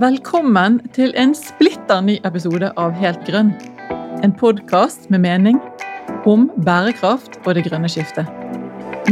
Velkommen 0.00 0.78
til 0.96 1.10
en 1.20 1.34
splitter 1.36 1.98
ny 2.00 2.14
episode 2.24 2.70
av 2.80 2.94
Helt 2.96 3.20
grønn. 3.26 3.50
En 4.24 4.32
podkast 4.32 5.10
med 5.12 5.20
mening 5.26 5.58
om 6.30 6.46
bærekraft 6.64 7.36
og 7.42 7.58
det 7.58 7.66
grønne 7.66 7.90
skiftet. 7.92 8.24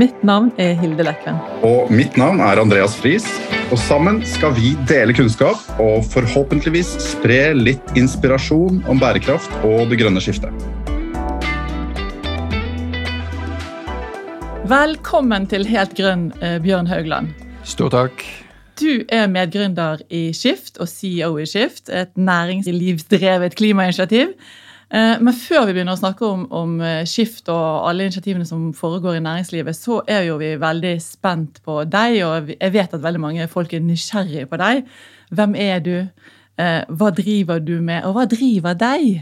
Mitt 0.01 0.25
navn 0.25 0.49
er 0.57 0.73
Hilde 0.81 1.05
Lekven. 1.05 1.37
Og 1.67 1.93
mitt 1.93 2.17
navn 2.17 2.41
er 2.41 2.63
Andreas 2.63 2.97
Friis. 2.97 3.29
Og 3.69 3.77
sammen 3.85 4.23
skal 4.25 4.57
vi 4.57 4.73
dele 4.89 5.13
kunnskap 5.13 5.61
og 5.77 6.09
forhåpentligvis 6.09 6.95
spre 7.11 7.53
litt 7.53 7.93
inspirasjon 7.93 8.81
om 8.89 9.05
bærekraft 9.05 9.61
og 9.69 9.93
det 9.93 10.01
grønne 10.01 10.25
skiftet. 10.25 10.57
Velkommen 14.73 15.53
til 15.53 15.69
Helt 15.69 15.93
grønn, 16.01 16.31
eh, 16.41 16.57
Bjørn 16.65 16.89
Haugland. 16.89 17.37
Stor 17.69 17.93
takk. 17.93 18.48
Du 18.79 19.03
er 19.11 19.27
medgründer 19.27 19.99
i 20.15 20.29
Skift 20.37 20.77
og 20.79 20.87
CEO 20.87 21.33
i 21.43 21.47
Skift, 21.51 21.89
et 21.91 22.13
næringslivsdrevet 22.15 23.57
klimainitiativ. 23.59 24.29
Eh, 24.95 25.17
men 25.21 25.35
før 25.35 25.67
vi 25.67 25.75
begynner 25.75 25.97
å 25.97 26.01
snakke 26.01 26.27
om, 26.27 26.45
om 26.55 26.77
eh, 26.81 27.03
Skift 27.09 27.51
og 27.51 27.89
alle 27.89 28.07
initiativene 28.07 28.47
som 28.47 28.69
foregår 28.77 29.19
i 29.19 29.25
næringslivet, 29.25 29.77
så 29.77 29.99
er 30.07 30.29
jo 30.29 30.39
vi 30.39 30.53
veldig 30.63 30.95
spent 31.03 31.59
på 31.67 31.81
deg, 31.91 32.21
og 32.29 32.53
jeg 32.55 32.75
vet 32.77 32.95
at 32.95 33.03
veldig 33.03 33.25
mange 33.25 33.49
folk 33.51 33.75
er 33.75 33.83
nysgjerrige 33.83 34.47
på 34.47 34.61
deg. 34.63 34.85
Hvem 35.35 35.59
er 35.59 35.83
du? 35.83 35.97
Hva 36.59 37.11
driver 37.15 37.61
du 37.63 37.77
med, 37.79 38.03
og 38.03 38.17
hva 38.17 38.25
driver 38.27 38.75
deg? 38.79 39.21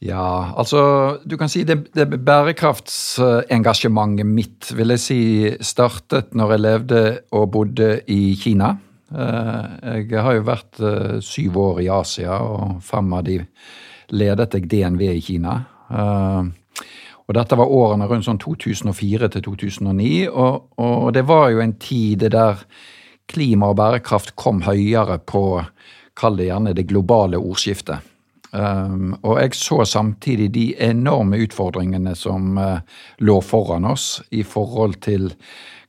Ja, 0.00 0.56
altså 0.56 1.20
du 1.28 1.34
kan 1.36 1.50
si 1.52 1.60
det, 1.68 1.92
det 1.92 2.06
bærekraftsengasjementet 2.08 4.24
mitt 4.24 4.72
vil 4.72 4.88
jeg 4.94 5.00
si 5.02 5.50
startet 5.60 6.32
når 6.32 6.54
jeg 6.54 6.62
levde 6.64 7.20
og 7.36 7.50
bodde 7.52 8.00
i 8.08 8.32
Kina. 8.40 8.80
Eh, 9.10 9.64
jeg 10.06 10.22
har 10.24 10.32
jo 10.38 10.46
vært 10.46 10.80
eh, 10.80 11.20
syv 11.20 11.56
år 11.60 11.80
i 11.84 11.88
Asia, 11.92 12.38
og 12.40 12.80
fem 12.86 13.12
av 13.12 13.24
de 13.26 13.40
ledet 14.16 14.54
jeg 14.56 14.68
DNV 14.72 15.02
i 15.10 15.20
Kina. 15.24 15.64
Eh, 15.90 16.42
og 17.28 17.34
dette 17.36 17.56
var 17.60 17.70
årene 17.70 18.08
rundt 18.10 18.26
sånn 18.26 18.40
2004 18.40 19.28
til 19.34 19.42
2009, 19.50 20.28
og, 20.32 20.54
og 20.80 21.12
det 21.14 21.24
var 21.28 21.50
jo 21.52 21.60
en 21.60 21.76
tid 21.76 22.24
der 22.32 22.56
klima 23.30 23.68
og 23.70 23.76
bærekraft 23.78 24.34
kom 24.40 24.62
høyere 24.64 25.18
på, 25.22 25.62
kall 26.18 26.36
det 26.40 26.48
gjerne 26.48 26.74
det 26.74 26.88
globale 26.88 27.38
ordskiftet. 27.38 28.00
Um, 28.50 29.12
og 29.22 29.38
jeg 29.38 29.54
så 29.54 29.84
samtidig 29.86 30.48
de 30.54 30.64
enorme 30.82 31.38
utfordringene 31.44 32.16
som 32.18 32.56
uh, 32.58 32.80
lå 33.22 33.36
foran 33.46 33.86
oss 33.86 34.16
i 34.34 34.42
forhold 34.42 34.98
til 35.06 35.30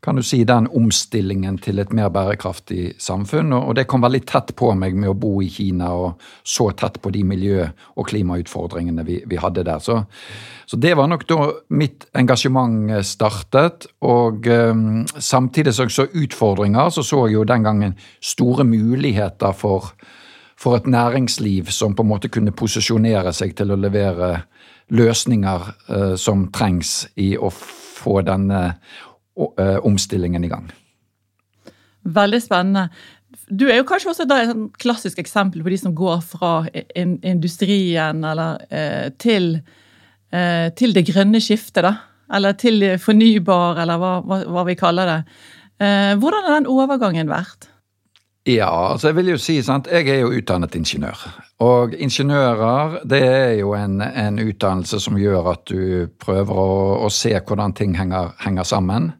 kan 0.02 0.18
du 0.18 0.24
si, 0.26 0.40
den 0.50 0.66
omstillingen 0.74 1.60
til 1.62 1.78
et 1.82 1.92
mer 1.94 2.10
bærekraftig 2.10 2.96
samfunn. 3.02 3.52
Og, 3.54 3.68
og 3.70 3.76
det 3.78 3.86
kom 3.90 4.02
veldig 4.02 4.22
tett 4.26 4.54
på 4.58 4.72
meg 4.74 4.96
med 4.98 5.12
å 5.12 5.18
bo 5.18 5.36
i 5.46 5.50
Kina 5.54 5.92
og 5.94 6.24
så 6.42 6.72
tett 6.78 6.98
på 7.02 7.12
de 7.14 7.22
miljø- 7.28 7.68
og 7.94 8.08
klimautfordringene 8.10 9.06
vi, 9.06 9.20
vi 9.30 9.38
hadde 9.42 9.66
der. 9.68 9.78
Så, 9.78 10.00
så, 10.66 10.80
det 10.82 10.96
var 10.98 11.10
nok 11.12 11.28
da 11.30 11.52
mitt 11.78 12.08
engasjement 12.18 12.96
startet. 13.06 13.86
Og 14.02 14.50
um, 14.50 15.04
samtidig 15.22 15.76
som 15.78 15.90
jeg 15.90 15.98
så 16.00 16.08
utfordringer, 16.10 16.90
så 16.90 17.06
så 17.06 17.28
jeg 17.28 17.38
jo 17.38 17.46
den 17.46 17.70
gangen 17.70 17.94
store 18.26 18.66
muligheter 18.66 19.54
for 19.54 19.94
for 20.62 20.78
et 20.78 20.88
næringsliv 20.90 21.72
som 21.74 21.96
på 21.98 22.04
en 22.06 22.12
måte 22.12 22.30
kunne 22.30 22.54
posisjonere 22.54 23.34
seg 23.34 23.56
til 23.58 23.74
å 23.74 23.80
levere 23.80 24.44
løsninger 24.94 25.66
uh, 25.90 26.14
som 26.20 26.50
trengs 26.54 27.08
i 27.22 27.34
å 27.38 27.50
få 27.54 28.20
denne 28.28 28.62
uh, 28.76 29.80
omstillingen 29.88 30.46
i 30.46 30.52
gang. 30.52 30.70
Veldig 32.02 32.42
spennende. 32.44 32.90
Du 33.48 33.68
er 33.70 33.80
jo 33.80 33.88
kanskje 33.88 34.12
også 34.12 34.26
et 34.26 34.52
sånn 34.52 34.68
klassisk 34.82 35.22
eksempel 35.22 35.64
på 35.64 35.72
de 35.72 35.80
som 35.80 35.96
går 35.96 36.22
fra 36.34 36.54
in 36.98 37.18
industrien 37.24 38.24
eller, 38.28 38.62
uh, 38.72 39.10
til, 39.22 39.56
til, 40.32 40.94
det 40.96 41.04
grønne 41.10 41.42
skiftet, 41.44 41.84
da. 41.84 41.96
Eller 42.32 42.56
til 42.56 42.86
fornybar, 43.04 43.82
eller 43.84 44.00
hva, 44.00 44.12
hva, 44.24 44.62
vi 44.64 44.78
kaller 44.80 45.10
det. 45.10 45.18
hvordan 46.22 46.46
har 46.46 46.54
den 46.54 46.70
overgangen 46.72 47.28
vært? 47.28 47.68
Ja, 48.50 48.92
altså 48.92 49.12
jeg 49.12 49.16
vil 49.20 49.28
jo 49.36 49.38
si 49.38 49.60
sant, 49.62 49.86
jeg 49.92 50.08
er 50.10 50.24
jo 50.24 50.32
utdannet 50.34 50.74
ingeniør. 50.74 51.20
Og 51.62 51.94
ingeniører 51.94 53.04
det 53.06 53.22
er 53.22 53.52
jo 53.60 53.76
en, 53.78 54.00
en 54.02 54.42
utdannelse 54.42 54.98
som 55.04 55.20
gjør 55.22 55.52
at 55.52 55.62
du 55.70 56.08
prøver 56.22 56.62
å, 56.64 56.72
å 57.06 57.10
se 57.14 57.36
hvordan 57.38 57.76
ting 57.78 57.94
henger, 58.00 58.34
henger 58.42 58.66
sammen. 58.66 59.12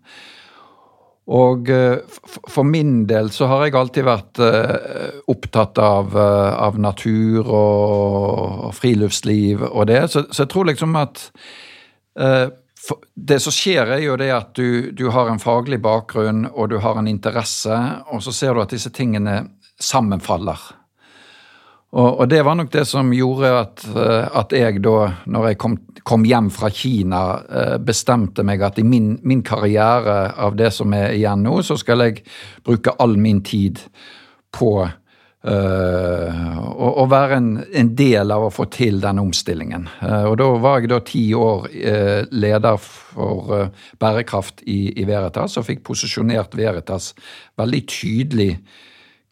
Og 1.32 1.70
uh, 1.70 2.02
for 2.50 2.66
min 2.66 3.04
del 3.06 3.30
så 3.32 3.46
har 3.52 3.68
jeg 3.68 3.78
alltid 3.78 4.08
vært 4.10 4.42
uh, 4.42 5.22
opptatt 5.30 5.78
av, 5.78 6.18
uh, 6.18 6.58
av, 6.58 6.82
natur 6.82 7.46
og 7.46 8.72
friluftsliv 8.74 9.62
og 9.70 9.86
det, 9.92 10.02
så, 10.10 10.26
så 10.34 10.48
jeg 10.48 10.54
tror 10.56 10.72
liksom 10.72 10.98
at 11.00 11.28
det 13.16 13.40
som 13.44 13.54
skjer, 13.54 13.94
er 13.96 14.04
jo 14.04 14.18
det 14.20 14.32
at 14.34 14.54
du, 14.58 14.92
du, 14.92 15.08
har 15.14 15.30
en 15.30 15.42
faglig 15.42 15.82
bakgrunn 15.84 16.48
og 16.50 16.72
du 16.72 16.80
har 16.82 16.98
en 16.98 17.10
interesse, 17.10 17.78
og 18.12 18.24
så 18.26 18.34
ser 18.36 18.56
du 18.56 18.64
at 18.64 18.74
disse 18.74 18.92
tingene 18.94 19.44
sammenfaller. 19.82 20.60
Og, 21.92 22.22
og 22.24 22.30
det 22.32 22.40
var 22.48 22.56
nok 22.56 22.72
det 22.72 22.86
som 22.88 23.12
gjorde 23.12 23.50
at, 23.52 23.84
eh, 23.92 24.28
at 24.40 24.54
jeg 24.56 24.80
da, 24.84 25.12
når 25.28 25.50
jeg 25.50 25.60
kom, 25.60 25.76
kom, 26.08 26.24
hjem 26.24 26.48
fra 26.54 26.70
Kina, 26.72 27.22
eh, 27.52 27.76
bestemte 27.84 28.46
meg 28.48 28.64
at 28.64 28.80
i 28.80 28.86
min, 28.88 29.18
min 29.28 29.44
karriere 29.44 30.32
av 30.40 30.56
det 30.60 30.72
som 30.72 30.96
er 30.96 31.12
igjen 31.18 31.44
nå, 31.44 31.58
så 31.68 31.76
skal 31.80 32.06
jeg 32.08 32.24
bruke 32.64 32.96
all 33.04 33.18
min 33.20 33.44
tid 33.44 33.84
på 34.56 34.72
Uh, 35.42 36.60
og, 36.70 37.08
være 37.10 37.40
en, 37.40 37.48
en, 37.74 37.88
del 37.98 38.30
av 38.30 38.44
å 38.46 38.52
få 38.54 38.68
til 38.70 39.00
den 39.02 39.18
omstillingen. 39.24 39.88
Uh, 39.98 40.28
og 40.30 40.36
Da 40.38 40.50
var 40.62 40.84
jeg 40.84 40.92
da 40.92 41.00
ti 41.02 41.24
år 41.34 41.66
uh, 41.66 42.20
leder 42.30 42.78
for 42.78 43.72
bærekraft 43.98 44.62
i, 44.70 44.94
i, 44.94 45.08
Veritas, 45.10 45.58
og 45.58 45.66
fikk 45.66 45.82
posisjonert 45.90 46.54
Veritas 46.58 47.16
veldig 47.58 47.82
tydelig 47.90 48.52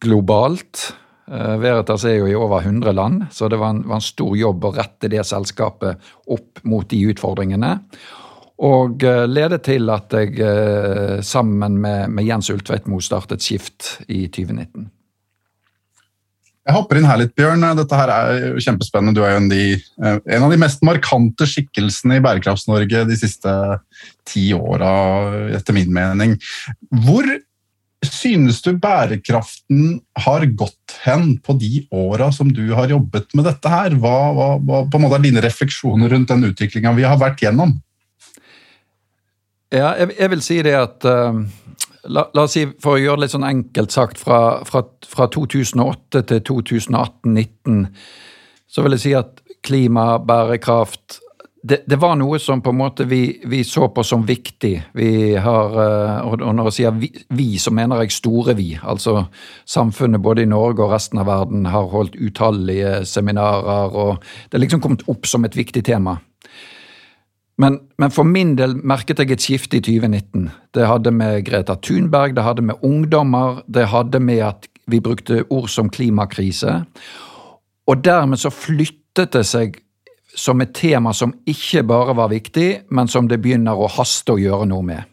globalt. 0.02 0.90
Veritas 1.30 2.02
er 2.10 2.16
jo 2.16 2.26
i 2.26 2.34
over 2.34 2.64
100 2.64 2.90
land, 2.96 3.28
så 3.30 3.46
det 3.46 3.60
var 3.60 3.76
en, 3.76 3.84
var 3.86 4.00
en, 4.00 4.02
stor 4.02 4.32
jobb 4.34 4.64
å 4.66 4.72
rette 4.74 5.06
det 5.12 5.22
selskapet 5.28 6.10
opp 6.26 6.58
mot 6.66 6.88
de 6.90 7.04
utfordringene. 7.12 7.76
Og 8.66 9.04
ledet 9.30 9.62
til 9.68 9.92
at 9.94 10.16
jeg 10.16 11.22
sammen 11.22 11.78
med, 11.78 12.10
med 12.10 12.26
Jens 12.26 12.50
Ultveitmo 12.50 12.98
startet 13.04 13.46
Skift 13.46 14.00
i 14.08 14.24
2019. 14.26 14.90
Jeg 16.70 16.76
hopper 16.76 17.00
inn 17.00 17.08
her 17.08 17.18
litt, 17.18 17.32
Bjørn. 17.34 17.64
Dette 17.74 17.98
her 17.98 18.10
er 18.14 18.44
jo 18.52 18.60
kjempespennende. 18.62 19.16
Du 19.16 19.24
er 19.26 19.32
jo 19.32 19.38
en, 19.40 19.48
de, 19.50 19.62
eh, 19.74 20.18
en 20.36 20.44
av 20.46 20.52
de 20.52 20.58
mest 20.62 20.84
markante 20.86 21.48
skikkelsene 21.50 22.20
i 22.20 22.22
Bærekrafts-Norge 22.22 23.02
de 23.08 23.16
siste 23.18 23.54
ti 24.30 24.52
åra, 24.54 24.92
etter 25.58 25.74
min 25.74 25.90
mening. 25.90 26.36
Hvor 27.02 27.26
synes 28.06 28.62
du 28.62 28.70
bærekraften 28.78 29.98
har 30.22 30.46
gått 30.54 30.94
hen 31.02 31.34
på 31.42 31.58
de 31.58 31.82
åra 31.90 32.30
som 32.32 32.52
du 32.54 32.62
har 32.78 32.94
jobbet 32.94 33.34
med 33.34 33.50
dette 33.50 33.72
her? 33.74 33.98
Hva, 33.98 34.16
hva, 34.36 34.48
hva 34.62 34.84
på 34.86 35.00
en 35.00 35.08
måte 35.08 35.18
er 35.18 35.26
dine 35.26 35.42
refleksjoner 35.42 36.14
rundt 36.14 36.30
den 36.30 36.52
utviklinga 36.52 36.94
vi 36.94 37.08
har 37.08 37.18
vært 37.18 37.42
gjennom? 37.42 37.74
Ja, 39.74 39.96
jeg, 39.98 40.14
jeg 40.14 40.32
vil 40.36 40.46
si 40.46 40.62
det 40.66 40.78
at 40.78 41.10
uh 41.10 41.42
La, 42.08 42.24
la, 42.32 42.46
oss 42.46 42.54
si, 42.56 42.64
for 42.80 42.96
å 42.96 43.00
gjøre 43.00 43.20
det 43.20 43.26
litt 43.26 43.34
sånn 43.34 43.48
enkelt 43.48 43.92
sagt, 43.92 44.20
fra, 44.20 44.60
fra, 44.68 44.84
fra 45.04 45.26
2008 45.32 46.22
til 46.30 46.44
2018-2019, 46.48 47.82
så 48.70 48.84
vil 48.86 48.96
jeg 48.96 49.04
si 49.04 49.16
at 49.18 49.42
klima, 49.66 50.14
bærekraft 50.24 51.20
det, 51.62 51.82
det, 51.86 51.96
var 52.00 52.14
noe 52.16 52.38
som 52.40 52.62
på 52.64 52.72
en 52.72 52.78
måte 52.78 53.04
vi, 53.04 53.40
vi 53.44 53.60
så 53.68 53.90
på 53.92 54.04
som 54.06 54.22
viktig. 54.24 54.72
Vi 54.96 55.10
har, 55.36 55.74
eh, 55.84 56.20
og 56.24 56.40
når 56.40 56.70
jeg 56.70 56.76
sier 56.78 56.94
vi, 56.96 57.10
vi, 57.36 57.48
så 57.60 57.72
mener 57.76 58.00
jeg 58.00 58.14
store 58.16 58.54
vi. 58.56 58.70
Altså 58.80 59.26
samfunnet 59.68 60.24
både 60.24 60.46
i 60.46 60.48
Norge 60.48 60.86
og 60.86 60.94
resten 60.94 61.20
av 61.20 61.28
verden 61.28 61.68
har 61.68 61.90
holdt 61.92 62.16
utallige 62.16 63.02
seminarer, 63.08 63.92
og 63.92 64.24
det 64.48 64.56
er 64.56 64.64
liksom 64.64 64.80
kommet 64.80 65.04
opp 65.12 65.28
som 65.28 65.44
et 65.44 65.58
viktig 65.58 65.84
tema. 65.84 66.16
Men, 67.60 67.80
men, 68.00 68.12
for 68.14 68.24
min 68.24 68.54
del 68.56 68.76
merket 68.88 69.20
jeg 69.20 69.34
et 69.34 69.44
skifte 69.44 69.80
i 69.80 69.82
2019. 69.84 70.48
Det 70.74 70.86
hadde 70.88 71.12
med 71.12 71.42
Greta 71.44 71.76
Thunberg, 71.76 72.32
det 72.36 72.46
hadde 72.46 72.64
med 72.64 72.80
ungdommer, 72.86 73.60
det 73.68 73.90
hadde 73.92 74.20
med 74.22 74.40
at 74.46 74.68
vi 74.90 75.00
brukte 75.04 75.42
ord 75.52 75.68
som 75.68 75.90
klimakrise. 75.92 76.80
Og 77.86 78.04
dermed 78.04 78.40
så 78.40 78.52
flyttet 78.54 79.34
det 79.34 79.44
seg 79.48 79.80
som 80.36 80.62
et 80.62 80.72
tema 80.74 81.12
som 81.16 81.34
ikke 81.48 81.82
bare 81.84 82.14
var 82.16 82.30
viktig, 82.32 82.68
men 82.94 83.10
som 83.10 83.28
det 83.28 83.40
begynner 83.42 83.76
å 83.76 83.90
haste 83.90 84.36
å 84.36 84.40
gjøre 84.40 84.68
noe 84.70 84.86
med. 84.86 85.08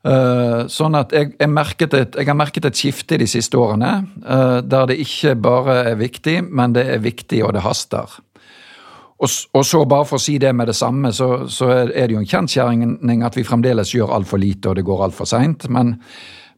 Uh, 0.00 0.64
sånn 0.72 0.96
at 0.96 1.12
jeg, 1.12 1.34
jeg, 1.36 1.50
et, 1.52 2.14
jeg, 2.16 2.24
har 2.24 2.36
merket 2.38 2.64
et 2.64 2.78
skifte 2.78 3.18
de 3.20 3.26
siste 3.28 3.58
årene, 3.60 3.90
uh, 4.24 4.62
der 4.64 4.88
det 4.88 4.96
ikke 5.02 5.34
bare 5.36 5.76
er 5.90 6.00
viktig, 6.00 6.38
men 6.48 6.72
det 6.72 6.86
er 6.94 7.02
viktig, 7.04 7.42
og 7.44 7.52
det 7.52 7.66
haster. 7.66 8.16
Og, 9.20 9.64
så 9.66 9.82
bare 9.84 10.06
for 10.08 10.16
å 10.16 10.22
si 10.22 10.38
det 10.40 10.54
med 10.56 10.70
det 10.70 10.74
samme, 10.78 11.10
så, 11.12 11.44
så 11.52 11.66
er 11.84 12.06
det 12.08 12.14
jo 12.14 12.22
en 12.22 12.28
kjensgjerning 12.28 13.24
at 13.26 13.36
vi 13.36 13.44
fremdeles 13.44 13.92
gjør 13.92 14.14
altfor 14.16 14.40
lite 14.40 14.70
og 14.70 14.78
det 14.78 14.86
går 14.88 15.02
altfor 15.10 15.28
seint. 15.28 15.68
Men, 15.68 15.98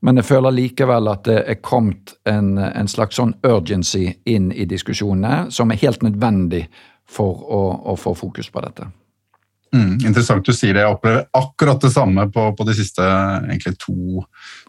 Men 0.03 0.19
jeg 0.19 0.27
føler 0.27 0.55
likevel 0.55 1.09
at 1.13 1.29
det 1.29 1.37
er 1.47 1.61
kommet 1.63 2.17
en, 2.27 2.57
en 2.59 2.89
slags 2.91 3.21
sånn 3.21 3.37
urgency 3.47 4.09
inn 4.27 4.51
i 4.51 4.67
diskusjonene, 4.67 5.53
som 5.55 5.71
er 5.71 5.79
helt 5.79 6.03
nødvendig 6.03 6.65
for 7.07 7.45
å, 7.47 7.61
å 7.93 7.95
få 7.95 8.15
fokus 8.19 8.51
på 8.51 8.65
dette. 8.65 8.89
Mm, 9.73 10.03
interessant 10.03 10.45
du 10.45 10.53
sier 10.53 10.75
det. 10.75 10.83
Jeg 10.83 10.97
opplever 10.97 11.29
akkurat 11.39 11.81
det 11.81 11.93
samme 11.95 12.27
på, 12.35 12.49
på 12.59 12.67
de 12.67 12.75
siste 12.77 13.07
egentlig, 13.07 13.77
to, 13.81 14.25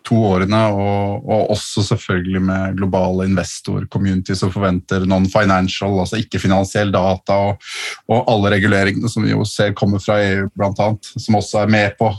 to, 0.07 0.17
årene. 0.33 0.59
Og, 0.73 1.23
og, 1.23 1.51
også 1.53 1.83
selvfølgelig 1.89 2.41
med 2.43 2.77
globale 2.79 3.27
investor-community 3.29 4.35
som 4.37 4.51
forventer 4.53 5.05
non-financial, 5.09 5.97
altså 6.03 6.19
ikke-finansiell 6.21 6.93
data, 6.93 7.39
og, 7.49 7.67
og, 8.09 8.23
alle 8.31 8.53
reguleringene 8.55 9.11
som 9.11 9.25
vi 9.25 9.33
jo 9.33 9.45
ser 9.47 9.75
kommer 9.77 10.01
fra 10.03 10.19
EU, 10.23 10.47
bl.a., 10.55 10.89
som 11.13 11.39
også 11.39 11.63
er 11.63 11.73
med 11.73 11.97
på 11.99 12.11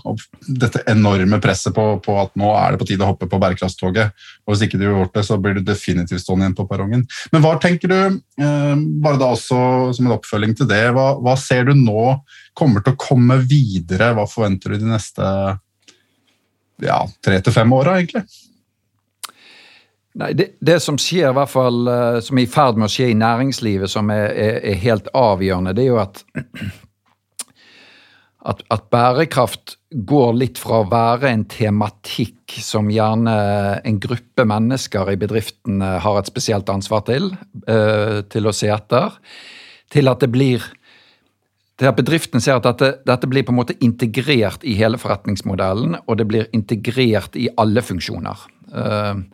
dette 0.60 0.84
enorme 0.90 1.40
presset 1.42 1.74
på, 1.76 1.86
på, 2.04 2.18
at 2.20 2.34
nå 2.40 2.52
er 2.58 2.74
det 2.74 2.82
på 2.82 2.88
tide 2.90 3.06
å 3.06 3.12
hoppe 3.12 3.28
på 3.30 3.40
bærekraftstoget. 3.42 4.14
Og 4.44 4.54
hvis 4.54 4.66
ikke 4.66 4.80
du 4.80 4.86
har 4.88 4.98
gjort 4.98 5.18
det, 5.18 5.26
så 5.26 5.40
blir 5.40 5.58
du 5.58 5.64
definitivt 5.66 6.22
stående 6.22 6.48
igjen 6.48 6.58
på 6.58 6.68
perrongen. 6.70 7.04
Men 7.32 7.44
hva 7.44 7.56
tenker 7.62 7.90
du, 7.90 8.00
eh, 8.40 8.74
bare 9.04 9.20
da 9.20 9.32
også 9.34 9.58
som 9.96 10.08
en 10.08 10.16
oppfølging 10.18 10.56
til 10.58 10.70
det, 10.70 10.86
hva, 10.96 11.14
hva 11.22 11.36
ser 11.40 11.68
du 11.68 11.76
nå? 11.78 12.14
kommer 12.54 12.84
til 12.84 12.94
å 12.94 13.00
komme 13.00 13.38
videre? 13.48 14.12
Hva 14.16 14.26
forventer 14.30 14.74
du 14.74 14.84
de 14.84 14.90
neste 14.92 15.26
ja, 16.82 16.98
tre 17.24 17.38
til 17.44 17.54
fem 17.54 17.76
åra, 17.76 17.98
egentlig? 18.00 18.24
Nei, 20.14 20.30
det, 20.38 20.52
det, 20.62 20.78
som 20.82 20.96
skjer, 21.00 21.32
i 21.32 21.34
hvert 21.34 21.50
fall, 21.50 21.88
eh, 21.90 22.20
som 22.22 22.38
er 22.38 22.46
i 22.46 22.50
ferd 22.50 22.78
med 22.78 22.86
å 22.86 22.92
skje 22.92 23.10
i 23.10 23.18
næringslivet, 23.18 23.90
som 23.90 24.12
er, 24.14 24.28
er, 24.30 24.58
er 24.70 24.82
helt 24.84 25.08
avgjørende, 25.18 25.72
det 25.74 25.82
er 25.82 25.90
jo 25.90 25.98
at, 25.98 26.20
at, 28.52 28.62
at 28.76 28.86
bærekraft 28.94 29.74
går 30.06 30.38
litt 30.38 30.60
fra 30.62 30.82
å 30.82 30.88
være 30.90 31.32
en 31.32 31.42
tematikk 31.50 32.54
som 32.62 32.92
gjerne 32.94 33.34
en 33.82 33.98
gruppe 34.02 34.46
mennesker 34.46 35.10
i 35.10 35.18
bedriften 35.18 35.82
har 35.82 36.20
et 36.20 36.30
spesielt 36.30 36.70
ansvar 36.70 37.02
til, 37.10 37.32
eh, 37.66 38.22
til 38.30 38.46
å 38.46 38.54
se 38.54 38.70
etter, 38.70 39.18
til 39.94 40.10
at 40.10 40.22
det 40.22 40.30
blir 40.34 40.62
det 41.80 41.90
at 41.90 41.98
bedriften 41.98 42.42
ser 42.42 42.60
at 42.60 42.66
dette, 42.68 42.92
dette, 43.06 43.28
blir 43.30 43.42
på 43.46 43.52
en 43.52 43.58
måte 43.58 43.74
integrert 43.82 44.62
i 44.62 44.76
hele 44.78 44.98
forretningsmodellen, 45.00 45.98
og 46.06 46.18
det 46.18 46.26
blir 46.30 46.48
integrert 46.54 47.34
i 47.36 47.48
alle 47.58 47.82
funksjoner. 47.82 48.44
Uh, 48.70 49.24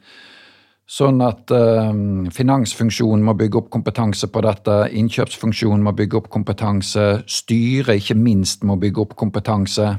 sånn 0.91 1.21
at 1.23 1.53
uh, 1.53 1.93
finansfunksjonen 2.33 3.27
må 3.27 3.37
bygge 3.39 3.61
opp 3.61 3.69
kompetanse 3.75 4.31
på 4.33 4.43
dette, 4.47 4.79
innkjøpsfunksjonen 5.03 5.85
må 5.85 5.93
bygge 5.97 6.23
opp 6.23 6.31
kompetanse, 6.33 7.11
styret 7.29 8.01
ikke 8.01 8.17
minst 8.17 8.65
må 8.65 8.79
bygge 8.81 9.05
opp 9.05 9.13
kompetanse. 9.21 9.93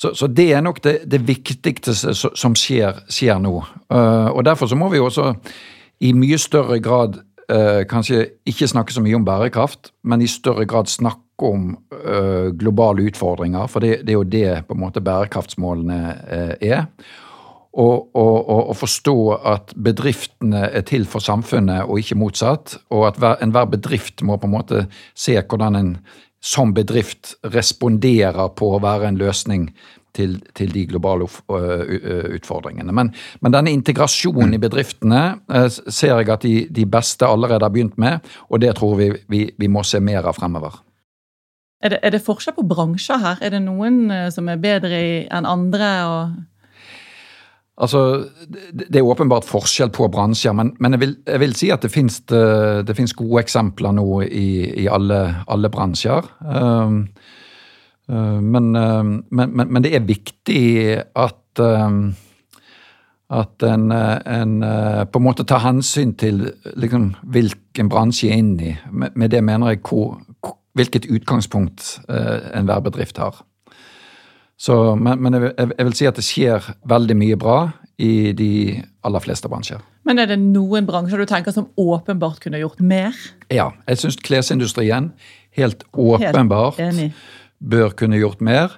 Så, 0.00 0.14
så 0.16 0.26
det 0.26 0.48
er 0.56 0.64
nok 0.64 0.80
det, 0.82 0.96
det 1.06 1.20
viktigste 1.28 1.92
som 1.94 2.56
skjer, 2.58 3.04
skjer 3.12 3.36
nå. 3.44 3.58
Uh, 3.92 4.32
og 4.32 4.46
derfor 4.48 4.72
så 4.72 4.80
må 4.80 4.88
vi 4.94 5.02
også 5.02 5.34
i 6.00 6.16
mye 6.16 6.40
større 6.40 6.80
grad 6.82 7.20
kanskje 7.44 8.22
ikke 8.48 8.64
snakke 8.70 8.94
så 8.94 9.02
mye 9.04 9.18
om 9.18 9.24
bærekraft, 9.26 9.90
men 10.08 10.22
i 10.24 10.28
større 10.32 10.64
grad 10.64 10.88
snakke 10.88 11.23
om 11.42 11.76
uh, 11.92 12.52
globale 12.54 13.08
utfordringer, 13.08 13.66
for 13.66 13.84
det, 13.84 14.02
det, 14.06 14.14
er 14.14 14.18
jo 14.18 14.24
det 14.24 14.48
på 14.68 14.76
en 14.76 14.82
måte 14.84 15.02
bærekraftsmålene 15.04 16.00
uh, 16.30 16.52
er. 16.60 16.84
Og, 17.74 18.10
og, 18.14 18.36
og, 18.70 18.76
forstå 18.78 19.16
at 19.50 19.72
bedriftene 19.74 20.68
er 20.70 20.84
til 20.86 21.08
for 21.10 21.18
samfunnet 21.18 21.88
og 21.88 21.98
ikke 21.98 22.18
motsatt. 22.20 22.76
Og 22.94 23.08
at 23.08 23.18
enhver 23.42 23.66
bedrift 23.72 24.22
må 24.22 24.36
på 24.38 24.46
en 24.46 24.54
måte 24.54 24.84
se 25.18 25.34
hvordan 25.40 25.80
en 25.80 25.90
som 26.44 26.74
bedrift 26.76 27.34
responderer 27.50 28.52
på 28.54 28.68
å 28.76 28.80
være 28.84 29.08
en 29.08 29.18
løsning 29.18 29.70
til, 30.14 30.36
til 30.54 30.70
de 30.70 30.84
globale 30.86 31.26
utfordringene. 31.26 32.94
Men, 32.94 33.10
men, 33.40 33.54
denne 33.56 33.72
integrasjonen 33.74 34.54
i 34.54 34.62
bedriftene 34.62 35.22
ser 35.88 36.14
jeg 36.20 36.30
at 36.30 36.44
de, 36.44 36.56
de, 36.70 36.86
beste 36.86 37.26
allerede 37.26 37.64
har 37.64 37.74
begynt 37.74 37.98
med, 37.98 38.22
og 38.48 38.62
det 38.62 38.76
tror 38.78 38.98
vi 39.00 39.10
vi, 39.32 39.46
vi 39.58 39.72
må 39.72 39.82
se 39.82 39.98
mer 40.04 40.28
av 40.28 40.38
fremover. 40.38 40.83
Er 41.84 41.92
det, 41.92 42.00
er 42.02 42.14
det, 42.14 42.24
forskjell 42.24 42.56
på 42.56 42.64
bransjer 42.64 43.20
her? 43.20 43.40
Er 43.44 43.52
det 43.52 43.60
noen 43.66 44.08
eh, 44.10 44.30
som 44.32 44.48
er 44.48 44.60
bedre 44.60 45.00
enn 45.28 45.48
andre? 45.48 45.90
Altså, 47.76 48.00
Det 48.48 48.96
er 48.96 49.04
åpenbart 49.04 49.44
forskjell 49.44 49.92
på 49.92 50.08
bransjer, 50.08 50.54
men, 50.56 50.72
men 50.80 50.96
jeg, 50.96 51.00
vil, 51.00 51.16
jeg, 51.26 51.40
vil, 51.42 51.54
si 51.58 51.70
at 51.74 51.84
det 51.84 51.92
finnes, 51.92 52.20
det 52.24 52.96
finnes 52.96 53.16
gode 53.18 53.42
eksempler 53.42 53.92
nå 53.92 54.22
i, 54.24 54.48
i 54.84 54.88
alle, 54.88 55.20
alle, 55.50 55.68
bransjer. 55.68 56.28
Um, 56.40 57.08
men, 58.06 58.70
men, 58.70 59.54
men, 59.58 59.82
det 59.82 59.94
er 59.96 60.06
viktig 60.06 61.00
at 61.16 61.60
um, 61.64 62.14
at 63.32 63.64
en, 63.66 63.88
en, 63.90 64.52
på 65.10 65.18
en 65.18 65.24
måte 65.24 65.46
tar 65.48 65.62
hensyn 65.64 66.12
til 66.20 66.42
liksom, 66.76 67.14
hvilken 67.32 67.88
bransje 67.90 68.28
er 68.28 68.42
inne 68.42 68.68
i. 68.68 68.74
Med 68.92 69.32
det 69.32 69.40
mener 69.44 69.72
jeg 69.72 69.80
hvor, 69.88 70.18
hvilket 70.74 71.08
utgangspunkt 71.10 71.98
eh, 72.08 72.50
enhver 72.58 72.82
bedrift 72.84 73.18
har. 73.22 73.42
Så, 74.56 74.94
men, 74.94 75.22
men 75.22 75.34
jeg, 75.34 75.52
jeg, 75.58 75.86
vil 75.86 75.96
si 75.98 76.06
at 76.06 76.18
det 76.18 76.24
skjer 76.24 76.68
veldig 76.88 77.16
mye 77.18 77.38
bra 77.38 77.58
i 77.98 78.32
de 78.36 78.50
aller 79.06 79.22
fleste 79.22 79.50
bransjer. 79.50 79.82
Men 80.06 80.20
er 80.22 80.28
det 80.30 80.38
noen 80.42 80.86
bransjer 80.86 81.20
du 81.20 81.26
tenker 81.30 81.54
som 81.54 81.70
åpenbart 81.80 82.42
kunne 82.42 82.60
gjort 82.62 82.82
mer? 82.82 83.16
Ja, 83.52 83.72
jeg 83.88 84.02
syns 84.02 84.18
klesindustrien 84.22 85.12
helt 85.54 85.84
åpenbart 85.92 86.78
helt 86.82 87.18
bør 87.58 87.94
kunne 87.98 88.18
gjort 88.20 88.42
mer. 88.44 88.74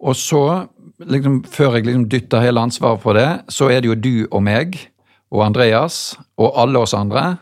Og 0.00 0.16
så, 0.16 0.66
liksom, 0.98 1.42
før 1.44 1.76
jeg 1.76 1.88
liksom 1.88 2.08
dytter 2.12 2.44
hele 2.44 2.62
ansvaret 2.64 3.02
på 3.02 3.14
det, 3.16 3.28
så 3.52 3.68
er 3.72 3.82
det 3.82 3.90
jo 3.90 3.98
du 3.98 4.14
og 4.30 4.44
meg 4.44 4.78
og 5.30 5.44
Andreas 5.46 6.16
og 6.40 6.56
alle 6.60 6.80
oss 6.80 6.96
andre 6.96 7.34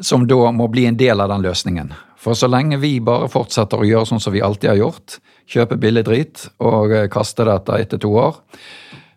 som 0.00 0.24
da 0.28 0.48
må 0.56 0.70
bli 0.72 0.86
en 0.88 0.96
del 0.96 1.20
av 1.20 1.28
den 1.32 1.44
løsningen. 1.44 1.92
For 2.20 2.36
så 2.36 2.50
lenge 2.50 2.76
vi 2.82 2.98
bare 3.04 3.30
fortsetter 3.32 3.80
å 3.80 3.88
gjøre 3.88 4.10
sånn 4.10 4.20
som 4.20 4.34
vi 4.34 4.42
alltid 4.44 4.74
har 4.74 4.80
gjort, 4.80 5.18
kjøpe 5.48 5.78
billig 5.80 6.04
drit 6.04 6.46
og 6.60 6.92
eh, 6.92 7.08
kaste 7.12 7.46
det 7.48 7.56
etter 7.62 7.84
etter 7.86 8.02
to 8.02 8.12
år, 8.20 8.40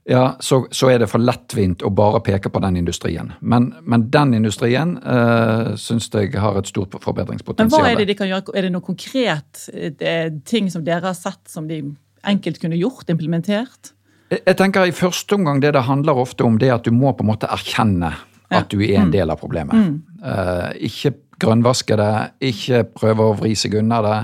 ja, 0.03 0.33
så, 0.43 0.65
så, 0.71 0.89
er 0.91 0.99
det 0.99 1.07
for 1.07 1.23
lettvint 1.23 1.83
å 1.87 1.89
bare 1.95 2.19
peke 2.25 2.49
på 2.51 2.59
den 2.59 2.75
industrien. 2.81 3.31
Men, 3.39 3.69
men 3.87 4.09
den 4.11 4.33
industrien 4.35 4.97
eh, 4.99 5.73
syns 5.79 6.09
jeg 6.11 6.33
har 6.35 6.59
et 6.59 6.67
stort 6.67 6.97
forbedringspotensial. 7.03 7.71
Men 7.71 7.87
hva 7.87 7.93
Er 7.93 8.01
det 8.01 8.09
de 8.11 8.17
kan 8.19 8.27
gjøre? 8.27 8.51
Er 8.51 8.67
det 8.67 8.73
noe 8.75 8.83
konkret 8.83 9.63
eh, 9.71 10.27
ting 10.43 10.67
som 10.73 10.83
dere 10.83 11.07
har 11.07 11.15
sett 11.15 11.47
som 11.51 11.69
de 11.71 11.79
enkelt 12.27 12.59
kunne 12.59 12.79
gjort, 12.79 13.07
implementert? 13.15 13.93
Jeg, 14.27 14.43
jeg 14.43 14.59
tenker 14.59 14.91
I 14.91 14.95
første 14.95 15.39
omgang 15.39 15.63
det 15.63 15.71
det 15.77 15.85
handler 15.87 16.19
ofte 16.19 16.43
om, 16.47 16.59
det 16.59 16.71
at 16.75 16.83
du 16.83 16.91
må 16.91 17.15
på 17.15 17.23
en 17.23 17.31
måte 17.31 17.51
erkjenne 17.51 18.11
at 18.53 18.69
du 18.69 18.81
er 18.83 18.99
en 18.99 19.07
mm. 19.07 19.13
del 19.15 19.31
av 19.33 19.39
problemet. 19.39 19.73
Mm. 19.73 20.19
Uh, 20.19 20.69
ikke 20.83 21.15
grønnvaske 21.41 21.97
det, 21.99 22.13
ikke 22.53 22.83
prøve 22.93 23.29
å 23.29 23.39
vri 23.39 23.55
seg 23.57 23.79
unna 23.79 24.01
det, 24.05 24.19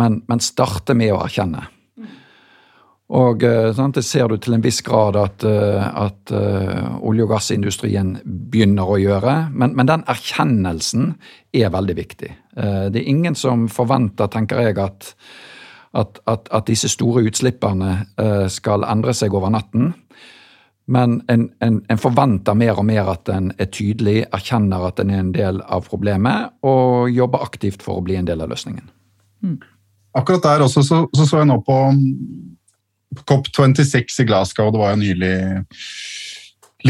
men, 0.00 0.22
men 0.30 0.42
starte 0.44 0.96
med 0.96 1.14
å 1.14 1.20
erkjenne. 1.24 1.66
Og 3.10 3.42
sånn, 3.74 3.90
Det 3.90 4.04
ser 4.06 4.28
du 4.30 4.36
til 4.38 4.54
en 4.54 4.62
viss 4.62 4.80
grad 4.86 5.16
at, 5.18 5.42
eh, 5.42 5.82
at 5.82 6.30
uh, 6.30 6.94
olje- 7.02 7.24
og 7.26 7.32
gassindustrien 7.32 8.20
begynner 8.24 8.86
å 8.86 9.00
gjøre. 9.02 9.50
Men, 9.50 9.74
men, 9.74 9.88
den 9.90 10.04
erkjennelsen 10.06 11.16
er 11.52 11.72
veldig 11.74 11.96
viktig. 11.98 12.30
Det 12.54 13.00
er 13.00 13.08
ingen 13.08 13.34
som 13.34 13.66
forventer, 13.68 14.30
tenker 14.30 14.60
jeg, 14.62 14.78
at, 14.78 15.10
at, 15.94 16.20
at 16.26 16.66
disse 16.70 16.90
store 16.92 17.24
utslippene 17.26 18.04
uh, 18.20 18.46
skal 18.46 18.86
endre 18.86 19.14
seg 19.16 19.34
over 19.34 19.50
natten. 19.50 19.90
Men 20.90 21.20
en, 21.30 21.46
en, 21.62 21.76
en, 21.86 21.98
forventer 22.02 22.56
mer 22.58 22.78
og 22.80 22.86
mer 22.88 23.12
at 23.12 23.30
en 23.30 23.52
er 23.62 23.68
tydelig, 23.70 24.24
erkjenner 24.34 24.88
at 24.88 24.98
en 25.02 25.12
er 25.14 25.20
en 25.22 25.34
del 25.36 25.60
av 25.70 25.86
problemet, 25.86 26.50
og 26.66 27.12
jobber 27.14 27.44
aktivt 27.46 27.84
for 27.86 28.00
å 28.00 28.06
bli 28.06 28.18
en 28.18 28.26
del 28.26 28.42
av 28.42 28.50
løsningen. 28.50 28.88
Mm. 29.46 29.60
Akkurat 30.18 30.42
der 30.48 30.64
også 30.66 30.82
så, 30.82 31.04
så, 31.14 31.28
så 31.28 31.38
jeg 31.38 31.50
nå 31.52 31.60
på 31.62 31.76
COP26 33.30 34.24
i 34.24 34.26
Glasgow. 34.26 34.72
Det 34.74 34.82
var 34.82 34.96
jo 34.96 35.00
nylig, 35.04 35.36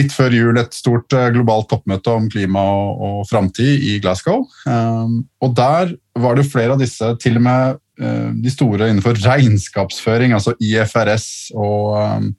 litt 0.01 0.17
før 0.17 0.33
jul, 0.39 0.61
et 0.61 0.77
stort 0.77 1.13
eh, 1.17 1.29
globalt 1.35 1.69
toppmøte 1.69 2.17
om 2.17 2.33
klima 2.33 2.65
og, 2.73 3.05
og 3.05 3.23
framtid 3.29 3.85
i 3.91 3.99
Glasgow. 4.01 4.47
Um, 4.65 5.25
og 5.45 5.57
der 5.61 5.93
var 6.21 6.41
det 6.41 6.49
flere 6.49 6.77
av 6.77 6.81
disse, 6.81 7.13
til 7.21 7.37
og 7.37 7.45
med 7.45 7.81
uh, 8.01 8.33
de 8.33 8.53
store 8.57 8.89
innenfor 8.89 9.21
regnskapsføring, 9.27 10.33
altså 10.37 10.57
IFRS 10.57 11.51
og 11.53 11.99
um, 12.01 12.31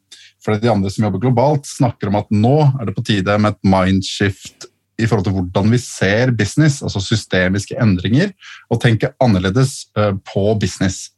for 0.41 0.57
de 0.57 0.71
andre 0.71 0.91
som 0.93 1.05
jobber 1.05 1.21
globalt, 1.23 1.69
snakker 1.69 2.09
om 2.09 2.19
at 2.21 2.29
nå 2.33 2.57
er 2.79 2.89
det 2.89 2.95
på 2.97 3.05
tide 3.05 3.37
med 3.41 3.55
et 3.55 3.71
mindshift 3.73 4.67
i 5.01 5.07
forhold 5.09 5.25
til 5.25 5.35
hvordan 5.35 5.71
vi 5.73 5.79
ser 5.81 6.33
business, 6.37 6.81
altså 6.85 7.01
systemiske 7.03 7.77
endringer, 7.81 8.33
og 8.69 8.81
tenke 8.83 9.13
annerledes 9.23 9.87
eh, 9.97 10.13
på 10.33 10.43
business. 10.61 11.09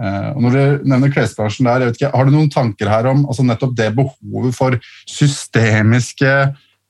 Eh, 0.00 0.30
og 0.34 0.44
når 0.44 0.56
du 0.56 0.86
nevner 0.92 1.12
klesbransjen 1.12 1.68
der, 1.68 1.88
ikke, 1.90 2.12
Har 2.12 2.24
du 2.24 2.32
noen 2.34 2.52
tanker 2.52 2.88
her 2.88 3.08
om 3.12 3.26
altså 3.26 3.44
nettopp 3.46 3.76
det 3.76 3.90
behovet 3.96 4.56
for 4.56 4.78
systemiske 5.08 6.32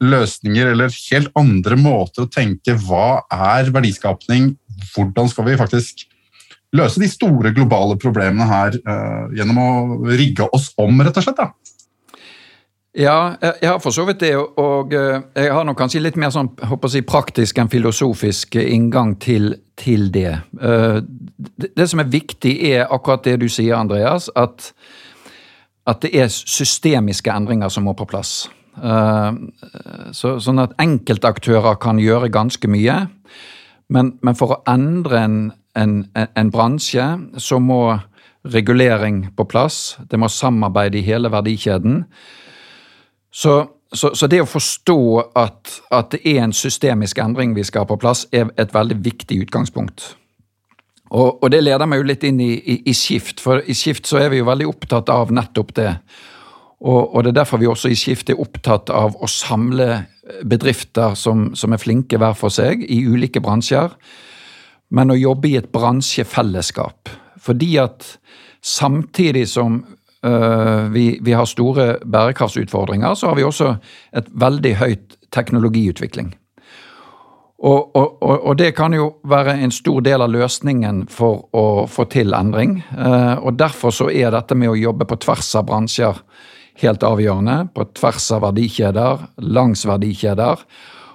løsninger 0.02 0.74
eller 0.74 0.92
helt 0.92 1.30
andre 1.38 1.78
måter 1.80 2.26
å 2.26 2.30
tenke 2.30 2.74
hva 2.84 3.22
er 3.32 3.70
verdiskapning, 3.72 4.52
hvordan 4.92 5.30
skal 5.32 5.46
vi 5.48 5.56
faktisk 5.56 6.04
løse 6.76 7.00
de 7.00 7.08
store 7.08 7.54
globale 7.56 7.96
problemene 8.00 8.44
her 8.50 8.76
uh, 8.84 9.32
gjennom 9.32 9.60
å 9.62 9.70
rigge 10.10 10.44
oss 10.52 10.68
om, 10.76 11.00
rett 11.00 11.16
og 11.16 11.24
slett? 11.24 11.40
da? 11.40 11.75
Ja, 12.96 13.36
jeg 13.60 13.68
har 13.68 13.80
for 13.84 13.92
så 13.92 14.06
vidt 14.08 14.22
det. 14.24 14.32
Og 14.36 14.92
jeg 14.92 15.52
har 15.52 15.64
nok 15.68 15.76
kanskje 15.76 16.00
litt 16.00 16.16
mer 16.16 16.30
sånn, 16.32 16.48
jeg, 16.56 17.04
praktisk 17.04 17.58
enn 17.60 17.68
filosofisk 17.68 18.56
inngang 18.56 19.18
til, 19.20 19.52
til 19.76 20.08
det. 20.14 20.38
det. 20.56 21.72
det. 21.76 21.88
som 21.90 22.00
er 22.00 22.08
viktig, 22.08 22.54
er 22.70 22.86
akkurat 22.88 23.26
det 23.26 23.36
du 23.42 23.50
sier, 23.52 23.76
Andreas. 23.76 24.30
At, 24.36 24.70
at 25.86 26.00
det 26.06 26.14
er 26.16 26.32
systemiske 26.32 27.32
endringer 27.32 27.68
som 27.68 27.84
må 27.84 27.92
på 27.92 28.08
plass. 28.08 28.46
Så, 28.76 30.32
sånn 30.40 30.64
at 30.64 30.74
enkeltaktører 30.80 31.76
kan 31.80 32.00
gjøre 32.00 32.32
ganske 32.32 32.68
mye. 32.68 32.96
Men, 33.92 34.16
men 34.24 34.40
for 34.40 34.56
å 34.56 34.60
endre 34.72 35.20
en, 35.20 35.38
en, 35.76 35.98
en 36.16 36.50
bransje, 36.52 37.04
så 37.36 37.60
må 37.60 37.98
regulering 38.46 39.26
på 39.36 39.46
plass. 39.48 39.98
Det 40.08 40.18
må 40.20 40.32
samarbeide 40.32 41.00
i 41.00 41.06
hele 41.06 41.30
verdikjeden. 41.32 42.04
Så, 43.36 43.66
så, 43.92 44.14
så 44.16 44.28
det 44.32 44.40
å 44.40 44.48
forstå 44.48 45.00
at, 45.36 45.72
at, 45.92 46.14
det 46.14 46.22
er 46.24 46.46
en 46.46 46.54
systemisk 46.56 47.18
endring 47.20 47.52
vi 47.56 47.66
skal 47.68 47.84
ha 47.84 47.90
på 47.90 47.98
plass, 48.00 48.24
er 48.32 48.48
et 48.56 48.72
veldig 48.72 48.96
viktig 49.04 49.42
utgangspunkt. 49.44 50.14
Og, 51.10 51.42
og 51.44 51.50
det 51.52 51.60
leder 51.62 51.86
meg 51.86 52.00
jo 52.00 52.06
litt 52.08 52.24
inn 52.26 52.40
i, 52.40 52.54
i, 52.56 52.78
i, 52.88 52.94
Skift, 52.96 53.42
for 53.44 53.60
i 53.60 53.76
Skift 53.76 54.08
så 54.08 54.22
er 54.22 54.32
vi 54.32 54.40
jo 54.40 54.48
veldig 54.48 54.70
opptatt 54.70 55.12
av 55.12 55.34
nettopp 55.36 55.74
det. 55.76 55.90
Og, 56.80 57.02
og 57.02 57.22
det 57.22 57.34
er 57.34 57.38
derfor 57.42 57.60
vi 57.60 57.68
også 57.68 57.92
i 57.92 57.98
Skift 57.98 58.32
er 58.32 58.40
opptatt 58.40 58.90
av 58.94 59.20
å 59.20 59.28
samle 59.30 59.90
bedrifter 60.48 61.14
som, 61.14 61.50
som 61.54 61.76
er 61.76 61.82
flinke 61.82 62.18
hver 62.18 62.34
for 62.38 62.52
seg, 62.52 62.82
i 62.88 63.02
ulike 63.04 63.44
bransjer, 63.44 63.92
men 64.96 65.12
å 65.12 65.18
jobbe 65.18 65.52
i 65.52 65.58
et 65.60 65.68
bransjefellesskap. 65.76 67.12
Fordi 67.42 67.74
at 67.84 68.16
samtidig 68.64 69.44
som 69.52 69.82
vi, 70.90 71.04
vi, 71.22 71.32
har 71.36 71.46
store 71.46 71.84
bærekraftsutfordringer, 72.02 73.14
så 73.14 73.28
har 73.30 73.36
vi 73.36 73.44
også 73.46 73.74
et 74.16 74.30
veldig 74.34 74.72
høyt 74.80 75.16
teknologiutvikling. 75.34 76.32
Og, 77.56 77.96
og, 77.96 78.22
og, 78.22 78.56
det 78.58 78.74
kan 78.76 78.92
jo 78.92 79.14
være 79.24 79.54
en 79.64 79.72
stor 79.72 80.02
del 80.04 80.20
av 80.20 80.32
løsningen 80.32 81.06
for 81.08 81.46
å 81.56 81.86
få 81.88 82.04
til 82.12 82.36
endring. 82.36 82.82
Uh, 82.92 83.40
og 83.40 83.56
Derfor 83.56 83.94
så 83.96 84.10
er 84.12 84.34
dette 84.34 84.58
med 84.58 84.74
å 84.74 84.76
jobbe 84.76 85.08
på 85.08 85.16
tvers 85.24 85.54
av 85.56 85.64
bransjer 85.70 86.20
helt 86.82 87.06
avgjørende. 87.06 87.70
På 87.72 87.88
tvers 87.96 88.28
av 88.36 88.44
verdikjeder, 88.44 89.24
langs 89.56 89.86
verdikjeder. 89.88 90.66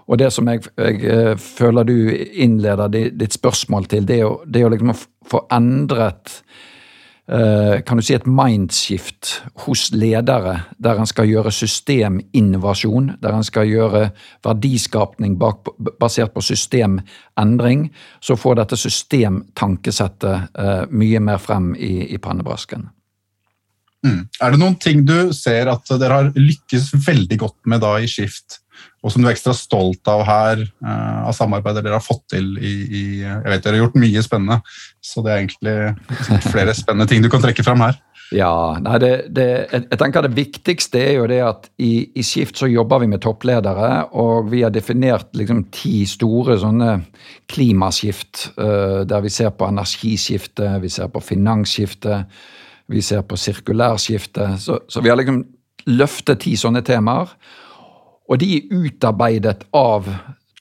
Og 0.09 0.17
det 0.17 0.31
som 0.33 0.49
jeg, 0.49 0.65
jeg 0.81 1.05
uh, 1.05 1.37
føler 1.37 1.85
du 1.85 1.95
innleder 2.09 2.89
ditt 2.89 3.37
spørsmål 3.37 3.85
til, 3.93 4.09
det 4.09 4.23
å, 4.25 4.39
det 4.49 4.65
å 4.65 4.73
liksom 4.73 4.97
få 5.29 5.45
endret 5.53 6.41
Eh, 6.41 6.79
kan 7.27 7.99
du 7.99 8.03
si 8.03 8.15
et 8.15 8.25
mindshift 8.27 9.29
hos 9.63 9.85
ledere, 9.93 10.55
der 10.81 10.99
en 10.99 11.07
skal 11.07 11.29
gjøre 11.29 11.51
systeminnovasjon, 11.55 13.13
der 13.21 13.37
en 13.37 13.45
skal 13.47 13.69
gjøre 13.69 14.01
verdiskapning 14.43 15.37
basert 15.39 16.33
på 16.33 16.43
systemendring, 16.43 17.85
så 18.19 18.35
får 18.35 18.57
dette 18.59 18.79
systemtankesettet 18.81 20.57
uh, 20.57 20.83
mye 20.91 21.21
mer 21.23 21.39
frem 21.39 21.71
i, 21.77 22.09
i 22.11 22.19
pannebrasken. 22.19 22.89
Mm. 24.01 24.25
Er 24.41 24.51
det 24.51 24.59
noen 24.59 24.77
ting 24.81 25.05
du 25.05 25.31
ser 25.37 25.69
at 25.71 25.93
dere 26.01 26.17
har 26.17 26.31
lykkes 26.35 26.89
veldig 27.05 27.37
godt 27.43 27.69
med 27.69 27.83
da 27.83 27.93
i 28.01 28.09
Skift, 28.09 28.60
og 29.01 29.09
som 29.09 29.23
du 29.23 29.27
er 29.27 29.33
ekstra 29.33 29.53
stolt 29.57 30.07
av 30.11 30.21
her, 30.27 30.61
uh, 30.85 31.25
av 31.25 31.33
samarbeidet 31.33 31.81
dere 31.85 31.97
har 31.97 32.05
fått 32.05 32.27
til 32.35 32.53
i, 32.59 32.73
i, 32.85 33.03
Jeg 33.23 33.49
vet 33.49 33.65
dere 33.65 33.79
har 33.79 33.85
gjort 33.87 33.99
mye 34.03 34.23
spennende, 34.25 34.59
så 35.01 35.23
det 35.25 35.33
er 35.33 35.41
egentlig 35.41 36.45
flere 36.53 36.75
spennende 36.77 37.09
ting 37.09 37.25
du 37.25 37.29
kan 37.33 37.41
trekke 37.43 37.65
fram 37.65 37.81
her. 37.87 37.97
Ja, 38.31 38.77
nei, 38.79 38.95
det, 39.03 39.11
det, 39.35 39.45
jeg 39.73 39.99
tenker 39.99 40.23
det 40.23 40.37
viktigste 40.37 41.01
er 41.01 41.17
jo 41.17 41.25
det 41.27 41.41
at 41.43 41.65
i, 41.83 42.13
i, 42.15 42.23
Skift 42.23 42.61
så 42.61 42.69
jobber 42.71 43.01
vi 43.03 43.09
med 43.11 43.19
toppledere, 43.25 43.89
og 44.15 44.47
vi 44.53 44.61
har 44.63 44.71
definert 44.71 45.33
liksom 45.35 45.65
ti 45.75 46.05
store 46.07 46.55
sånne 46.61 46.93
klimaskift, 47.51 48.45
uh, 48.61 49.01
der 49.09 49.25
vi 49.25 49.33
ser 49.33 49.51
på 49.51 49.67
energiskifte, 49.67 50.77
vi 50.83 50.93
ser 50.93 51.11
på 51.11 51.23
finansskifte, 51.25 52.21
vi 52.91 53.03
ser 53.03 53.25
på 53.27 53.39
sirkulærskifte. 53.39 54.53
Så, 54.63 54.79
så 54.87 55.03
vi 55.03 55.11
har 55.11 55.19
liksom 55.19 55.43
løftet 55.91 56.43
ti 56.45 56.55
sånne 56.59 56.83
temaer. 56.87 57.31
Og 58.31 58.39
de 58.39 58.47
er 58.55 58.71
utarbeidet 58.71 59.65
av 59.75 60.07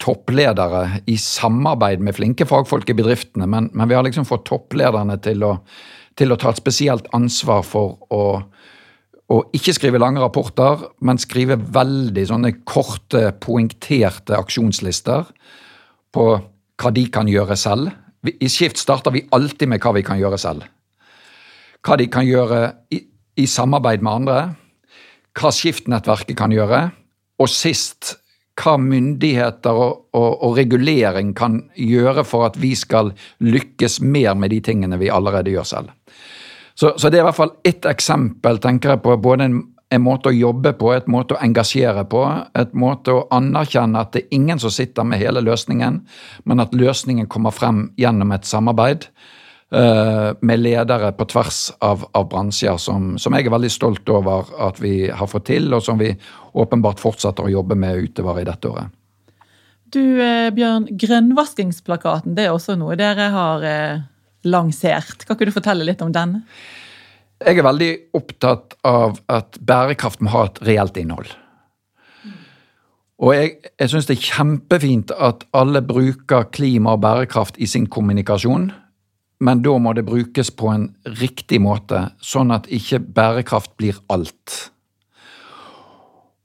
toppledere 0.00 1.02
i 1.10 1.14
samarbeid 1.20 2.02
med 2.02 2.16
flinke 2.16 2.46
fagfolk 2.48 2.88
i 2.90 2.96
bedriftene, 2.98 3.46
men, 3.46 3.68
men 3.76 3.90
vi 3.90 3.94
har 3.94 4.06
liksom 4.06 4.26
fått 4.26 4.48
topplederne 4.48 5.18
til 5.22 5.44
å, 5.46 5.52
til 6.18 6.32
å, 6.32 6.38
ta 6.40 6.50
et 6.50 6.60
spesielt 6.60 7.06
ansvar 7.14 7.62
for 7.66 7.98
å, 8.10 8.24
å 9.30 9.40
ikke 9.54 9.76
skrive 9.76 10.00
lange 10.00 10.22
rapporter, 10.22 10.88
men 11.04 11.20
skrive 11.20 11.60
veldig 11.60 12.26
sånne 12.32 12.54
korte, 12.64 13.28
poengterte 13.44 14.38
aksjonslister 14.40 15.28
på 16.10 16.26
hva 16.80 16.94
de 16.96 17.04
kan 17.12 17.28
gjøre 17.30 17.58
selv. 17.60 17.92
I 18.26 18.48
Skift 18.52 18.80
starter 18.80 19.14
vi 19.14 19.28
alltid 19.36 19.70
med 19.70 19.84
hva 19.84 19.92
vi 19.94 20.02
kan 20.04 20.18
gjøre 20.20 20.40
selv. 20.40 20.64
Hva 21.86 21.96
de 22.00 22.08
kan 22.12 22.26
gjøre 22.26 22.64
i, 22.92 23.04
i 23.40 23.46
samarbeid 23.48 24.02
med 24.04 24.16
andre. 24.24 24.40
Hva 25.36 25.52
Skift-nettverket 25.54 26.36
kan 26.40 26.52
gjøre 26.52 26.88
og 27.40 27.48
sist 27.48 28.16
hva 28.60 28.76
myndigheter 28.80 29.72
og, 29.72 30.06
og, 30.12 30.30
og, 30.44 30.56
regulering 30.58 31.32
kan 31.36 31.62
gjøre 31.78 32.24
for 32.28 32.50
at 32.50 32.58
vi 32.60 32.74
skal 32.76 33.14
lykkes 33.40 34.00
mer 34.04 34.36
med 34.36 34.52
de 34.52 34.60
tingene 34.64 34.98
vi 35.00 35.08
allerede 35.12 35.52
gjør 35.54 35.68
selv. 35.70 35.92
Så, 36.74 36.94
så 36.96 37.08
det 37.08 37.20
er 37.20 37.24
i 37.24 37.28
hvert 37.28 37.38
fall 37.38 37.54
ett 37.66 37.86
eksempel 37.88 38.60
tenker 38.62 38.94
jeg 38.94 39.02
på 39.04 39.16
både 39.22 39.48
en, 39.48 39.58
en, 39.92 40.04
måte 40.04 40.30
å 40.30 40.36
jobbe 40.36 40.74
på, 40.78 40.92
et 40.94 41.08
måte 41.08 41.36
å 41.36 41.42
engasjere 41.44 42.04
på, 42.08 42.22
et 42.56 42.76
måte 42.76 43.16
å 43.16 43.26
anerkjenne 43.36 44.00
at 44.00 44.14
det 44.14 44.24
er 44.24 44.38
ingen 44.38 44.60
som 44.62 44.72
sitter 44.72 45.08
med 45.08 45.20
hele 45.20 45.42
løsningen, 45.44 46.02
men 46.44 46.64
at 46.64 46.76
løsningen 46.76 47.28
kommer 47.32 47.54
frem 47.56 47.88
gjennom 48.00 48.32
et 48.36 48.48
samarbeid. 48.48 49.08
Eh, 49.70 50.32
med 50.40 50.58
ledere 50.58 51.12
på 51.12 51.24
tvers 51.30 51.58
av, 51.78 52.02
av 52.12 52.24
bransjer 52.28 52.74
som, 52.82 53.12
som, 53.22 53.34
jeg 53.38 53.46
er 53.46 53.52
veldig 53.54 53.68
stolt 53.70 54.08
over 54.10 54.48
at 54.66 54.80
vi 54.82 55.06
har 55.06 55.28
fått 55.30 55.46
til, 55.46 55.68
og 55.76 55.84
som 55.86 56.00
vi 56.00 56.08
åpenbart 56.58 56.98
fortsetter 56.98 57.46
å 57.46 57.52
jobbe 57.52 57.76
med 57.78 58.08
utover 58.08 58.40
i 58.40 58.48
dette 58.48 58.66
året. 58.66 58.90
Du 59.94 60.02
eh, 60.02 60.50
Bjørn, 60.54 60.88
grønnvaskingsplakaten 60.98 62.34
det 62.34 62.48
er 62.48 62.56
også 62.56 62.74
noe 62.80 62.98
dere 62.98 63.30
har 63.30 63.68
eh, 63.68 64.02
lansert. 64.50 65.22
Kan 65.22 65.38
ikke 65.38 65.52
du 65.52 65.54
fortelle 65.60 65.86
litt 65.86 66.02
om 66.02 66.10
den? 66.18 66.40
Jeg 67.38 67.62
er 67.62 67.70
veldig 67.70 67.92
opptatt 68.18 68.74
av 68.82 69.22
at 69.30 69.54
bærekraft 69.62 70.18
må 70.26 70.34
ha 70.34 70.48
et 70.50 70.62
reelt 70.66 70.98
innhold. 70.98 71.30
Og 73.22 73.36
jeg, 73.38 73.54
jeg 73.78 73.94
syns 73.94 74.10
det 74.10 74.18
er 74.18 74.28
kjempefint 74.34 75.14
at 75.14 75.46
alle 75.54 75.78
bruker 75.86 76.50
klima 76.50 76.98
og 76.98 77.04
bærekraft 77.06 77.62
i 77.62 77.70
sin 77.70 77.86
kommunikasjon 77.86 78.72
men 79.40 79.62
da 79.64 79.76
må 79.80 79.94
det 79.96 80.04
brukes 80.08 80.52
på 80.52 80.68
en 80.68 80.90
riktig 81.20 81.62
måte, 81.64 82.10
sånn 82.20 82.52
at 82.52 82.68
ikke 82.68 83.00
bærekraft 83.16 83.72
blir 83.80 83.98
alt. 84.12 84.70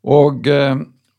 Og, 0.05 0.47
eh, 0.47 0.75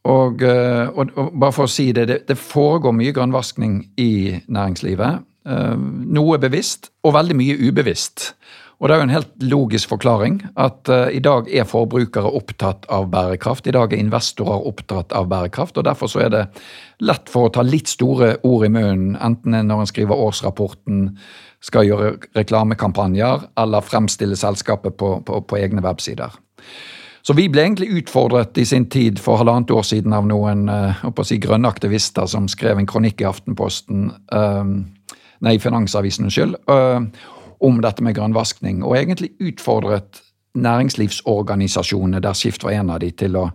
og, 0.07 0.43
eh, 0.43 0.89
og, 0.89 1.11
og 1.19 1.33
bare 1.35 1.55
for 1.55 1.67
å 1.67 1.71
si 1.71 1.91
det, 1.93 2.07
det, 2.11 2.21
det 2.31 2.39
foregår 2.39 2.95
mye 2.95 3.15
grønnvasking 3.17 3.81
i 4.01 4.13
næringslivet. 4.47 5.25
Eh, 5.47 5.75
noe 6.17 6.39
bevisst, 6.43 6.93
og 7.05 7.17
veldig 7.19 7.37
mye 7.39 7.59
ubevisst. 7.67 8.31
Og 8.77 8.89
det 8.89 8.95
er 8.95 9.01
jo 9.01 9.05
en 9.07 9.15
helt 9.15 9.45
logisk 9.49 9.89
forklaring 9.89 10.35
at 10.61 10.91
i 11.17 11.21
dag 11.25 11.47
er 11.49 11.65
forbrukere 11.65 12.29
opptatt 12.29 12.85
av 12.93 13.07
bærekraft. 13.09 13.65
I 13.65 13.73
dag 13.73 13.95
er 13.95 14.03
investorer 14.03 14.67
opptatt 14.69 15.15
av 15.17 15.31
bærekraft, 15.31 15.79
og 15.81 15.87
derfor 15.89 16.13
så 16.13 16.27
er 16.27 16.35
det 16.35 16.43
lett 17.01 17.33
for 17.33 17.49
å 17.49 17.55
ta 17.57 17.65
litt 17.65 17.89
store 17.89 18.35
ord 18.45 18.67
i 18.69 18.71
munnen, 18.75 19.17
enten 19.17 19.57
når 19.57 19.81
en 19.81 19.89
skriver 19.89 20.21
årsrapporten, 20.27 21.07
skal 21.67 21.87
gjøre 21.89 22.13
reklamekampanjer 22.37 23.49
eller 23.59 23.85
fremstille 23.85 24.39
selskapet 24.39 24.97
på, 25.01 25.17
på, 25.27 25.41
på 25.43 25.59
egne 25.59 25.83
websider. 25.83 26.35
Så 27.27 27.35
vi 27.35 27.49
ble 27.51 27.65
egentlig 27.65 27.89
utfordret 27.99 28.59
i 28.59 28.65
sin 28.69 28.85
tid 28.87 29.19
for 29.19 29.41
halvannet 29.41 29.73
år 29.75 29.83
siden 29.83 30.15
av 30.15 30.29
noen 30.29 30.69
uh, 30.71 31.23
si, 31.27 31.41
grønne 31.43 31.67
aktivister 31.67 32.29
som 32.31 32.47
skrev 32.47 32.79
en 32.79 32.87
kronikk 32.87 33.25
i 33.25 33.27
Aftenposten, 33.27 34.13
uh, 34.31 34.63
nei, 35.43 35.57
Finansavisen, 35.59 36.29
unnskyld, 36.29 36.55
uh, 36.71 37.03
om 37.67 37.83
dette 37.83 38.05
med 38.07 38.15
grønnvaskning, 38.15 38.85
og 38.87 38.95
egentlig 39.01 39.33
utfordret 39.43 40.23
næringslivsorganisasjonene, 40.57 42.23
der 42.23 42.39
Skift 42.39 42.65
var 42.65 42.79
en 42.79 42.95
av 42.95 43.03
de, 43.03 43.11
til 43.11 43.37
å 43.41 43.49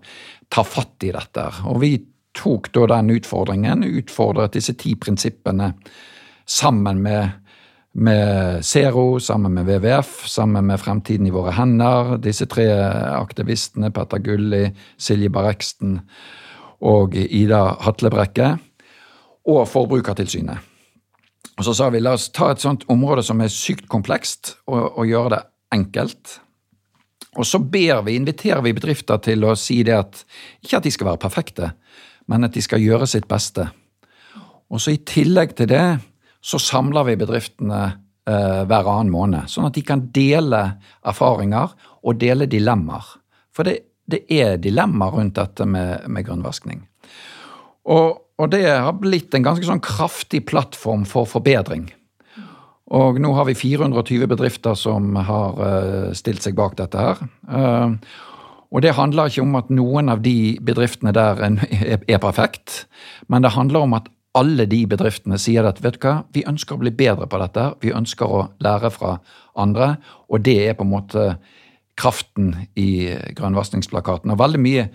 ta 0.52 0.66
fatt 0.68 1.08
i 1.08 1.14
dette. 1.16 1.48
Og 1.72 1.80
vi 1.86 1.96
tok 2.38 2.74
da 2.76 2.90
den 2.92 3.16
utfordringen, 3.16 3.88
utfordret 3.88 4.58
disse 4.58 4.76
ti 4.80 4.98
prinsippene 5.00 5.72
sammen 6.46 7.00
med 7.08 7.41
med 7.94 8.66
Zero, 8.66 9.20
sammen 9.20 9.54
med 9.54 9.66
WWF, 9.66 10.28
sammen 10.28 10.66
med 10.66 10.80
Fremtiden 10.80 11.28
i 11.28 11.34
våre 11.34 11.52
hender. 11.56 12.18
Disse 12.24 12.48
tre 12.48 12.68
aktivistene, 13.18 13.92
Petter 13.92 14.22
Gulli, 14.24 14.70
Silje 14.98 15.32
Barreksten 15.34 16.00
og 16.82 17.16
Ida 17.16 17.64
Hatlebrekke. 17.84 18.54
Og 19.52 19.66
Forbrukertilsynet. 19.68 20.68
Og 21.58 21.66
så 21.66 21.74
sa 21.76 21.90
vi 21.92 22.00
la 22.00 22.14
oss 22.16 22.30
ta 22.34 22.52
et 22.54 22.62
sånt 22.64 22.86
område 22.90 23.24
som 23.26 23.42
er 23.42 23.52
sykt 23.52 23.90
komplekst, 23.92 24.56
og, 24.70 24.98
og 25.02 25.10
gjøre 25.10 25.34
det 25.36 25.42
enkelt. 25.76 26.38
Og 27.40 27.48
så 27.48 27.60
ber 27.64 28.04
vi, 28.06 28.16
inviterer 28.20 28.64
vi 28.64 28.74
bedrifter 28.76 29.20
til 29.24 29.46
å 29.48 29.56
si 29.60 29.82
det 29.88 29.96
at 29.98 30.24
ikke 30.64 30.80
at 30.80 30.88
de 30.88 30.94
skal 30.94 31.10
være 31.12 31.24
perfekte, 31.26 31.72
men 32.32 32.48
at 32.48 32.56
de 32.56 32.64
skal 32.64 32.84
gjøre 32.84 33.08
sitt 33.10 33.28
beste. 33.30 33.68
Og 34.72 34.82
så 34.82 34.96
i 34.96 35.04
tillegg 35.08 35.56
til 35.58 35.70
det 35.72 35.86
så 36.42 36.60
samler 36.62 37.06
vi 37.08 37.20
bedriftene 37.22 37.82
eh, 38.30 38.62
hver 38.66 38.90
annen 38.90 39.14
måned, 39.14 39.50
sånn 39.52 39.70
at 39.70 39.78
de 39.78 39.86
kan 39.86 40.08
dele 40.14 40.64
erfaringer 41.08 41.76
og 42.02 42.20
dele 42.22 42.50
dilemmaer. 42.50 43.16
For 43.54 43.68
det, 43.68 43.78
det 44.10 44.24
er 44.34 44.58
dilemmaer 44.62 45.18
rundt 45.20 45.38
dette 45.38 45.68
med, 45.70 46.08
med 46.10 46.26
grunnvaskning. 46.28 46.84
Og, 47.90 48.20
og, 48.38 48.48
det 48.54 48.66
har 48.70 48.94
blitt 48.98 49.34
en 49.38 49.46
ganske 49.46 49.66
sånn 49.66 49.84
kraftig 49.84 50.44
plattform 50.50 51.06
for 51.10 51.30
forbedring. 51.30 51.90
Og 52.92 53.22
nå 53.24 53.32
har 53.38 53.48
vi 53.48 53.56
420 53.56 54.28
bedrifter 54.28 54.76
som 54.76 55.16
har 55.16 55.62
uh, 55.62 56.10
stilt 56.18 56.44
seg 56.44 56.58
bak 56.58 56.76
dette 56.80 57.00
her. 57.00 57.22
Uh, 57.48 57.96
og 58.72 58.84
det 58.84 58.96
handler 58.98 59.32
ikke 59.32 59.46
om 59.46 59.56
at 59.60 59.72
noen 59.72 60.12
av 60.12 60.22
de 60.24 60.58
bedriftene 60.64 61.14
der 61.16 61.40
er, 61.44 62.04
er 62.08 62.20
perfekt, 62.24 62.86
men 63.32 63.44
det 63.44 63.56
handler 63.56 63.88
om 63.88 63.96
at 64.00 64.12
alle 64.38 64.66
de 64.70 64.84
bedriftene 64.88 65.40
sier 65.42 65.66
at 65.68 65.82
vet 65.84 65.98
du 65.98 66.06
hva, 66.06 66.22
vi 66.32 66.46
ønsker 66.48 66.78
å 66.78 66.82
bli 66.84 66.94
bedre 66.96 67.28
på 67.28 67.40
dette, 67.42 67.66
vi 67.84 67.92
ønsker 67.96 68.32
å 68.32 68.46
lære 68.64 68.92
fra 68.94 69.18
andre, 69.60 69.96
og 70.32 70.46
det 70.46 70.58
er 70.70 70.78
på 70.78 70.88
en 70.88 70.94
måte 70.94 71.26
kraften 72.00 72.54
i 72.80 73.12
grønnvaskingsplakaten. 73.38 74.32
Og 74.32 74.40
veldig 74.40 74.62
mye, 74.64 74.88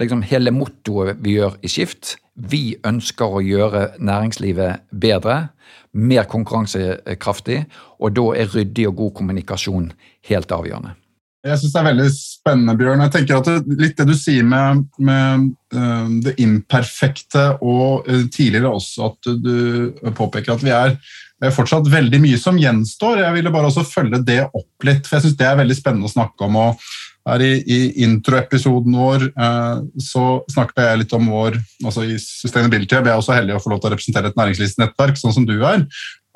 liksom 0.00 0.24
hele 0.26 0.52
mottoet 0.54 1.20
vi 1.22 1.38
gjør 1.38 1.60
i 1.62 1.70
Skift, 1.70 2.16
vi 2.34 2.74
ønsker 2.86 3.36
å 3.36 3.42
gjøre 3.44 3.84
næringslivet 4.00 4.88
bedre, 4.90 5.50
mer 5.92 6.26
konkurransekraftig, 6.30 7.62
og 8.00 8.16
da 8.16 8.26
er 8.42 8.50
ryddig 8.54 8.88
og 8.90 8.98
god 9.04 9.14
kommunikasjon 9.20 9.90
helt 10.30 10.54
avgjørende. 10.54 10.96
Jeg 11.40 11.56
syns 11.56 11.72
det 11.72 11.80
er 11.80 11.86
veldig 11.86 12.06
spennende, 12.12 12.76
Bjørn. 12.76 13.02
Jeg 13.06 13.12
tenker 13.14 13.38
at 13.38 13.48
det, 13.48 13.78
Litt 13.80 13.96
det 13.96 14.06
du 14.10 14.16
sier 14.18 14.44
med, 14.44 14.84
med 15.00 15.46
uh, 15.72 16.10
det 16.26 16.34
imperfekte, 16.42 17.46
og 17.64 18.08
uh, 18.10 18.26
tidligere 18.28 18.74
også 18.76 19.08
at 19.08 19.30
du 19.40 20.10
påpeker 20.16 20.56
at 20.56 20.64
vi 20.66 20.74
er 20.76 20.96
det 21.40 21.48
er 21.48 21.54
fortsatt 21.56 21.86
veldig 21.88 22.18
mye 22.20 22.36
som 22.36 22.58
gjenstår. 22.60 23.22
Jeg 23.22 23.32
ville 23.38 23.52
bare 23.52 23.70
også 23.70 23.86
følge 23.88 24.18
det 24.28 24.42
opp 24.44 24.84
litt, 24.84 25.06
for 25.06 25.16
jeg 25.16 25.24
syns 25.24 25.38
det 25.40 25.46
er 25.48 25.56
veldig 25.62 25.76
spennende 25.78 26.10
å 26.10 26.12
snakke 26.12 26.44
om. 26.44 26.58
og 26.60 26.90
her 27.28 27.42
I, 27.44 27.50
i 27.64 27.78
introepisoden 28.04 28.96
vår 28.96 29.26
uh, 29.36 29.80
så 30.00 30.24
snakket 30.52 30.82
jeg 30.84 31.00
litt 31.02 31.14
om 31.16 31.28
vår 31.32 31.58
altså 31.84 32.04
i 32.08 32.16
Sustainability. 32.20 32.96
Jeg 32.96 33.06
er 33.08 33.16
også 33.16 33.36
heldig 33.36 33.56
å 33.56 33.62
få 33.62 33.72
lov 33.72 33.82
til 33.82 33.90
å 33.90 33.94
representere 33.94 34.32
et 34.32 34.40
næringslivsnettverk, 34.40 35.20
sånn 35.20 35.36
som 35.36 35.48
du 35.48 35.56
er. 35.58 35.84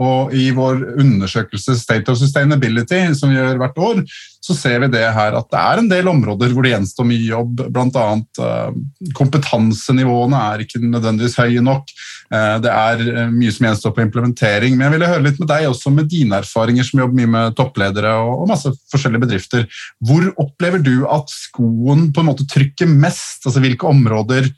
Og 0.02 0.32
i 0.34 0.48
vår 0.50 0.80
undersøkelse 0.98 1.76
State 1.78 2.10
of 2.10 2.18
Sustainability, 2.18 2.98
som 3.14 3.30
vi 3.30 3.38
gjør 3.38 3.60
hvert 3.60 3.76
år, 3.78 4.00
så 4.42 4.56
ser 4.56 4.82
vi 4.82 4.90
det 4.92 5.04
her 5.14 5.36
at 5.38 5.46
det 5.52 5.60
er 5.60 5.80
en 5.80 5.90
del 5.92 6.10
områder 6.10 6.50
hvor 6.52 6.66
det 6.66 6.74
gjenstår 6.74 7.06
mye 7.08 7.22
jobb. 7.22 7.62
Annet 7.70 8.42
uh, 8.42 8.74
kompetansenivåene 9.16 10.42
er 10.50 10.64
ikke 10.64 10.82
nødvendigvis 10.82 11.38
høye 11.38 11.62
nok. 11.64 11.94
Uh, 12.26 12.58
det 12.64 12.74
er 12.74 13.04
uh, 13.06 13.22
mye 13.32 13.54
som 13.54 13.68
gjenstår 13.68 13.94
på 13.94 14.04
implementering. 14.04 14.74
Men 14.74 14.88
jeg 14.88 14.96
ville 14.96 15.12
høre 15.14 15.26
litt 15.28 15.40
med 15.40 15.52
deg 15.54 15.70
også 15.70 15.94
med 15.94 16.10
dine 16.10 16.42
erfaringer 16.42 16.90
som 16.90 17.04
jobber 17.04 17.20
mye 17.22 17.34
med 17.38 17.58
toppledere 17.60 18.18
og 18.18 18.48
masse 18.50 18.74
forskjellige 18.92 19.28
bedrifter. 19.28 19.68
Hvor 20.02 20.26
opplever 20.42 20.82
du 20.82 21.06
at 21.06 21.30
skoen 21.32 22.10
på 22.10 22.24
en 22.24 22.32
måte 22.34 22.50
trykker 22.50 22.90
mest? 22.90 23.46
Altså 23.46 23.62
hvilke 23.62 23.88
områder 23.88 24.50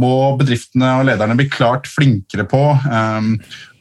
må 0.00 0.36
bedriftene 0.38 0.92
og 1.00 1.08
lederne 1.08 1.34
bli 1.38 1.48
klart 1.50 1.88
flinkere 1.90 2.46
på. 2.48 2.60
Um, 2.86 3.34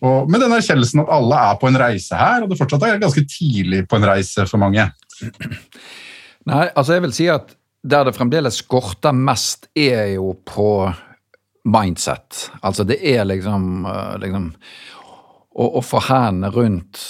og 0.06 0.30
med 0.32 0.44
den 0.44 0.54
erkjennelsen 0.56 1.04
at 1.04 1.12
alle 1.12 1.40
er 1.50 1.60
på 1.60 1.70
en 1.70 1.80
reise 1.80 2.18
her, 2.18 2.44
og 2.44 2.52
det 2.52 2.60
fortsatt 2.60 2.86
er 2.88 3.02
ganske 3.02 3.26
tidlig 3.28 3.84
på 3.90 4.00
en 4.00 4.08
reise 4.08 4.46
for 4.48 4.62
mange. 4.62 4.86
Nei, 6.50 6.66
altså 6.70 6.96
jeg 6.96 7.04
vil 7.04 7.16
si 7.16 7.28
at 7.32 7.56
der 7.84 8.08
det 8.08 8.16
fremdeles 8.16 8.60
skorter 8.64 9.16
mest, 9.16 9.70
er 9.76 10.16
jo 10.16 10.34
på 10.48 10.70
mindset. 11.70 12.50
Altså 12.62 12.84
det 12.88 13.00
er 13.04 13.28
liksom, 13.28 13.86
eh, 13.86 14.16
liksom 14.24 14.50
å, 15.56 15.68
å 15.80 15.84
få 15.84 16.02
hendene 16.08 16.52
rundt 16.56 17.02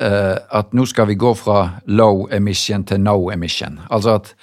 eh, 0.00 0.36
at 0.38 0.74
nå 0.74 0.86
skal 0.90 1.10
vi 1.10 1.18
gå 1.18 1.34
fra 1.38 1.82
low 1.86 2.26
emission 2.34 2.86
til 2.86 3.02
no 3.02 3.30
emission. 3.34 3.80
Altså 3.90 4.18
at 4.20 4.34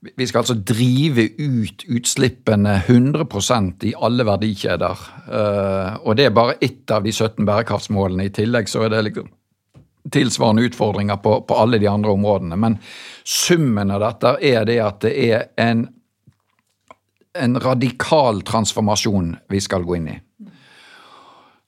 vi 0.00 0.26
skal 0.26 0.40
altså 0.40 0.54
drive 0.54 1.26
ut 1.36 1.84
utslippene 1.88 2.78
100% 2.86 3.84
i 3.84 3.92
alle 4.00 4.24
verdikjeder. 4.24 5.02
Eh, 5.28 5.98
og 6.00 6.16
det 6.16 6.28
er 6.28 6.36
bare 6.36 6.56
ett 6.64 6.90
av 6.90 7.04
de 7.04 7.12
17 7.12 7.44
bærekraftsmålene. 7.44 8.24
I 8.24 8.34
tillegg 8.34 8.70
så 8.72 8.86
er 8.86 8.94
det 8.94 9.02
liksom 9.10 9.28
tilsvarende 10.10 10.64
utfordringer 10.70 11.20
på, 11.20 11.34
på 11.44 11.58
alle 11.60 11.78
de 11.78 11.88
andre 11.90 12.14
områdene. 12.16 12.56
Men 12.56 12.78
summen 13.24 13.92
av 13.92 14.00
dette 14.06 14.34
er 14.40 14.64
det 14.68 14.78
at 14.80 15.04
det 15.04 15.12
er 15.26 15.44
en, 15.60 15.84
en 17.36 17.60
radikal 17.60 18.40
transformasjon 18.48 19.34
vi 19.52 19.60
skal 19.60 19.84
gå 19.84 20.00
inn 20.00 20.08
i. 20.14 20.18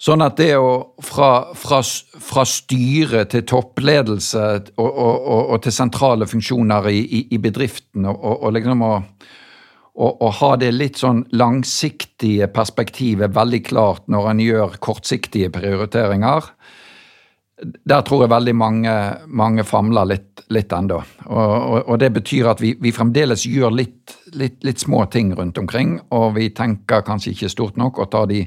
Sånn 0.03 0.25
at 0.25 0.35
det 0.41 0.57
å 0.59 0.71
fra, 1.05 1.53
fra, 1.55 1.79
fra 2.27 2.43
styre 2.49 3.23
til 3.31 3.45
toppledelse 3.47 4.47
og, 4.75 4.89
og, 4.89 4.89
og, 4.91 5.43
og 5.55 5.61
til 5.63 5.75
sentrale 5.77 6.27
funksjoner 6.27 6.89
i, 6.91 7.03
i, 7.05 7.21
i 7.37 7.39
bedriften, 7.43 8.09
og, 8.11 8.49
liksom 8.57 8.83
å, 8.83 8.97
å, 9.95 10.31
ha 10.41 10.51
det 10.59 10.73
litt 10.75 10.99
sånn 10.99 11.23
langsiktige 11.39 12.51
perspektivet 12.51 13.35
veldig 13.37 13.63
klart 13.69 14.11
når 14.11 14.31
en 14.33 14.43
gjør 14.43 14.77
kortsiktige 14.83 15.53
prioriteringer, 15.55 16.51
der 17.63 18.03
tror 18.07 18.25
jeg 18.25 18.33
veldig 18.33 18.55
mange, 18.59 18.95
mange 19.27 19.65
famler 19.67 20.09
litt, 20.11 20.43
litt 20.55 20.73
ennå. 20.75 20.99
Og, 21.29 21.77
og, 21.87 21.95
det 22.03 22.11
betyr 22.17 22.49
at 22.53 22.63
vi, 22.63 22.73
vi 22.83 22.93
fremdeles 22.95 23.45
gjør 23.47 23.75
litt, 23.75 24.17
litt, 24.39 24.59
litt, 24.67 24.83
små 24.83 25.05
ting 25.13 25.33
rundt 25.39 25.61
omkring, 25.61 25.99
og 26.15 26.35
vi 26.39 26.51
tenker 26.57 27.05
kanskje 27.07 27.35
ikke 27.37 27.53
stort 27.53 27.79
nok 27.81 28.03
og 28.03 28.11
tar 28.15 28.29
de, 28.31 28.43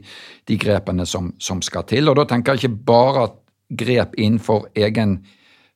de 0.50 0.60
grepene 0.60 1.08
som, 1.08 1.32
som, 1.40 1.64
skal 1.64 1.88
til. 1.90 2.12
Og 2.12 2.20
da 2.20 2.28
tenker 2.30 2.56
jeg 2.56 2.66
ikke 2.66 2.86
bare 2.92 3.30
grep 3.76 4.18
innenfor 4.20 4.68
egen 4.76 5.22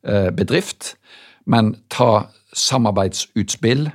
eh, 0.03 0.29
bedrift, 0.35 0.95
men 1.49 1.73
ta 1.89 2.29
samarbeidsutspill. 2.55 3.87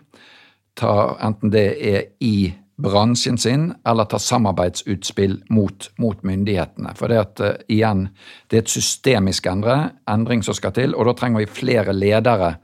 Ta 0.78 0.94
enten 1.22 1.52
det 1.54 1.68
er 1.84 2.06
i 2.24 2.54
bransjen 2.76 3.38
sin, 3.38 3.72
eller 3.86 4.08
ta 4.10 4.18
samarbeidsutspill 4.18 5.40
mot, 5.54 5.90
mot 5.98 6.22
myndighetene. 6.22 6.94
For 6.98 7.12
det 7.12 7.20
at, 7.20 7.42
uh, 7.42 7.66
igjen, 7.70 8.08
det 8.50 8.58
er 8.58 8.64
et 8.64 8.76
systemisk 8.76 9.46
endre, 9.50 9.94
endring 10.10 10.44
som 10.46 10.56
skal 10.56 10.74
til, 10.76 10.96
og 10.96 11.08
da 11.08 11.16
trenger 11.18 11.44
vi 11.44 11.50
flere 11.62 11.94
ledere 11.96 12.56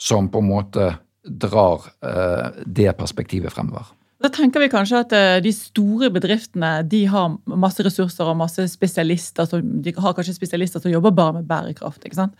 som 0.00 0.30
på 0.32 0.42
en 0.42 0.50
måte 0.50 0.92
drar 1.24 1.88
uh, 2.04 2.50
det 2.64 2.92
perspektivet 2.98 3.52
fremover. 3.52 3.90
Da 4.20 4.28
tenker 4.28 4.60
vi 4.60 4.68
kanskje 4.72 4.98
at 5.00 5.14
uh, 5.16 5.38
de 5.44 5.52
store 5.56 6.10
bedriftene 6.12 6.80
de 6.88 7.06
har 7.08 7.38
masse 7.48 7.84
ressurser 7.84 8.28
og 8.28 8.36
masse 8.40 8.66
spesialister. 8.68 9.48
Som, 9.48 9.78
de 9.80 9.94
har 9.96 10.16
kanskje 10.16 10.36
spesialister 10.36 10.82
som 10.82 10.92
jobber 10.92 11.16
bare 11.16 11.40
med 11.40 11.48
bærekraft. 11.48 12.04
ikke 12.04 12.22
sant? 12.22 12.36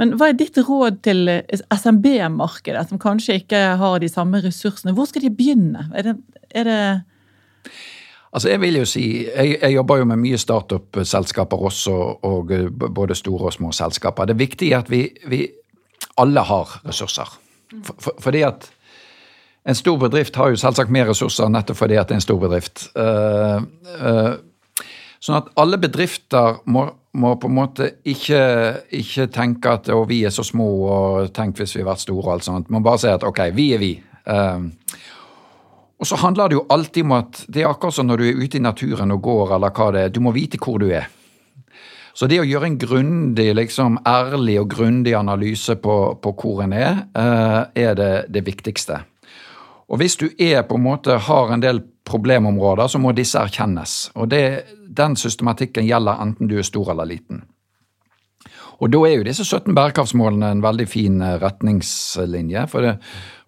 Men 0.00 0.14
hva 0.16 0.30
er 0.30 0.36
ditt 0.38 0.56
råd 0.64 1.02
til 1.04 1.28
SMB-markedet, 1.52 2.86
som 2.88 3.00
kanskje 3.00 3.42
ikke 3.42 3.58
har 3.80 3.98
de 4.00 4.08
samme 4.08 4.40
ressursene? 4.40 4.94
Hvor 4.96 5.08
skal 5.10 5.26
de 5.26 5.32
begynne? 5.34 5.90
Er 5.94 6.08
det, 6.08 6.16
er 6.50 6.70
det 6.70 6.80
Altså, 8.30 8.48
jeg 8.48 8.60
vil 8.62 8.76
jo 8.78 8.84
si, 8.86 9.26
jeg, 9.26 9.56
jeg 9.58 9.74
jobber 9.74 9.96
jo 9.98 10.04
med 10.06 10.20
mye 10.22 10.38
startup-selskaper 10.38 11.64
også, 11.66 11.94
og 12.22 12.52
både 12.94 13.14
store 13.18 13.48
og 13.50 13.52
små 13.52 13.72
selskaper. 13.74 14.28
Det 14.30 14.38
viktige 14.38 14.74
er 14.74 14.84
at 14.84 14.90
vi, 14.90 15.08
vi 15.26 15.48
alle 16.16 16.44
har 16.46 16.76
ressurser. 16.86 17.32
For, 17.82 17.96
for, 17.98 18.20
fordi 18.22 18.44
at 18.46 18.68
en 19.66 19.74
stor 19.74 19.98
bedrift 19.98 20.38
har 20.38 20.54
jo 20.54 20.60
selvsagt 20.62 20.94
mer 20.94 21.10
ressurser 21.10 21.50
nettopp 21.50 21.82
fordi 21.82 21.98
at 21.98 22.08
det 22.08 22.14
er 22.14 22.22
en 22.22 22.28
stor 22.28 22.38
bedrift. 22.38 22.86
Uh, 22.94 23.66
uh, 23.98 24.38
Sånn 25.20 25.36
at 25.36 25.50
alle 25.60 25.76
bedrifter 25.80 26.62
må, 26.72 26.86
må 27.18 27.34
på 27.42 27.48
en 27.50 27.56
måte 27.56 27.88
ikke, 28.06 28.42
ikke 28.94 29.26
tenke 29.34 29.72
at 29.74 29.90
å, 29.90 30.04
vi 30.08 30.22
er 30.26 30.34
så 30.34 30.44
små, 30.46 30.68
og 30.86 31.32
tenk 31.34 31.58
hvis 31.58 31.74
vi 31.76 31.82
har 31.82 31.90
vært 31.90 32.04
store 32.04 32.26
og 32.26 32.34
alt 32.36 32.46
sånt. 32.46 32.70
Man 32.70 32.84
bare 32.86 33.02
si 33.02 33.10
at 33.10 33.26
ok, 33.26 33.42
vi 33.56 33.70
er 33.74 33.82
vi. 33.82 33.94
Um, 34.30 34.70
og 36.00 36.08
så 36.08 36.16
handler 36.22 36.48
det 36.48 36.56
jo 36.56 36.66
alltid 36.72 37.04
om 37.04 37.16
at 37.18 37.42
det 37.48 37.64
er 37.64 37.70
akkurat 37.70 37.96
som 37.96 38.06
når 38.08 38.22
du 38.22 38.28
er 38.28 38.44
ute 38.44 38.60
i 38.60 38.62
naturen 38.64 39.12
og 39.12 39.24
går, 39.26 39.56
eller 39.56 39.74
hva 39.74 39.90
det 39.96 40.04
er, 40.06 40.14
du 40.14 40.22
må 40.24 40.32
vite 40.36 40.60
hvor 40.62 40.78
du 40.80 40.88
er. 40.88 41.10
Så 42.14 42.26
det 42.30 42.40
å 42.42 42.46
gjøre 42.46 42.70
en 42.70 42.78
grundig, 42.80 43.50
liksom 43.54 44.00
ærlig 44.08 44.56
og 44.62 44.70
grundig 44.72 45.14
analyse 45.18 45.76
på, 45.82 45.96
på 46.22 46.32
hvor 46.38 46.64
en 46.64 46.74
er, 46.74 47.04
uh, 47.18 47.66
er 47.74 47.94
det, 47.98 48.12
det 48.32 48.46
viktigste. 48.46 49.02
Og 49.90 49.98
hvis 49.98 50.16
du 50.20 50.28
er 50.38 50.62
på 50.66 50.78
en 50.78 50.86
måte 50.86 51.18
har 51.26 51.50
en 51.50 51.62
del 51.62 51.82
problemområder, 52.10 52.90
så 52.90 53.00
må 53.02 53.14
disse 53.16 53.38
erkjennes. 53.38 54.10
Og 54.18 54.28
det, 54.32 54.42
den 54.86 55.16
systematikken 55.16 55.86
gjelder 55.86 56.20
enten 56.22 56.50
du 56.50 56.58
er 56.58 56.66
stor 56.66 56.92
eller 56.94 57.08
liten. 57.08 57.44
Og 58.80 58.88
da 58.88 59.00
er 59.04 59.18
jo 59.18 59.26
disse 59.26 59.44
17 59.44 59.74
bærekraftsmålene 59.76 60.54
en 60.54 60.64
veldig 60.64 60.86
fin 60.88 61.20
eh, 61.20 61.36
retningslinje. 61.42 62.64
For, 62.72 62.86
det, 62.86 62.94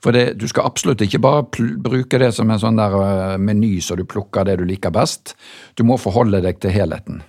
for 0.05 0.13
det, 0.13 0.27
du 0.41 0.45
skal 0.49 0.69
absolutt 0.69 1.05
ikke 1.05 1.23
bare 1.25 1.47
bruke 1.81 2.21
det 2.21 2.35
som 2.37 2.53
en 2.53 2.61
sånn 2.61 2.81
der 2.81 2.97
eh, 3.01 3.37
meny 3.41 3.79
så 3.81 3.97
du 3.97 4.05
plukker 4.09 4.45
det 4.49 4.59
du 4.61 4.67
liker 4.69 4.93
best. 4.93 5.35
Du 5.79 5.87
må 5.89 5.97
forholde 6.01 6.43
deg 6.45 6.61
til 6.61 6.75
helheten. 6.77 7.23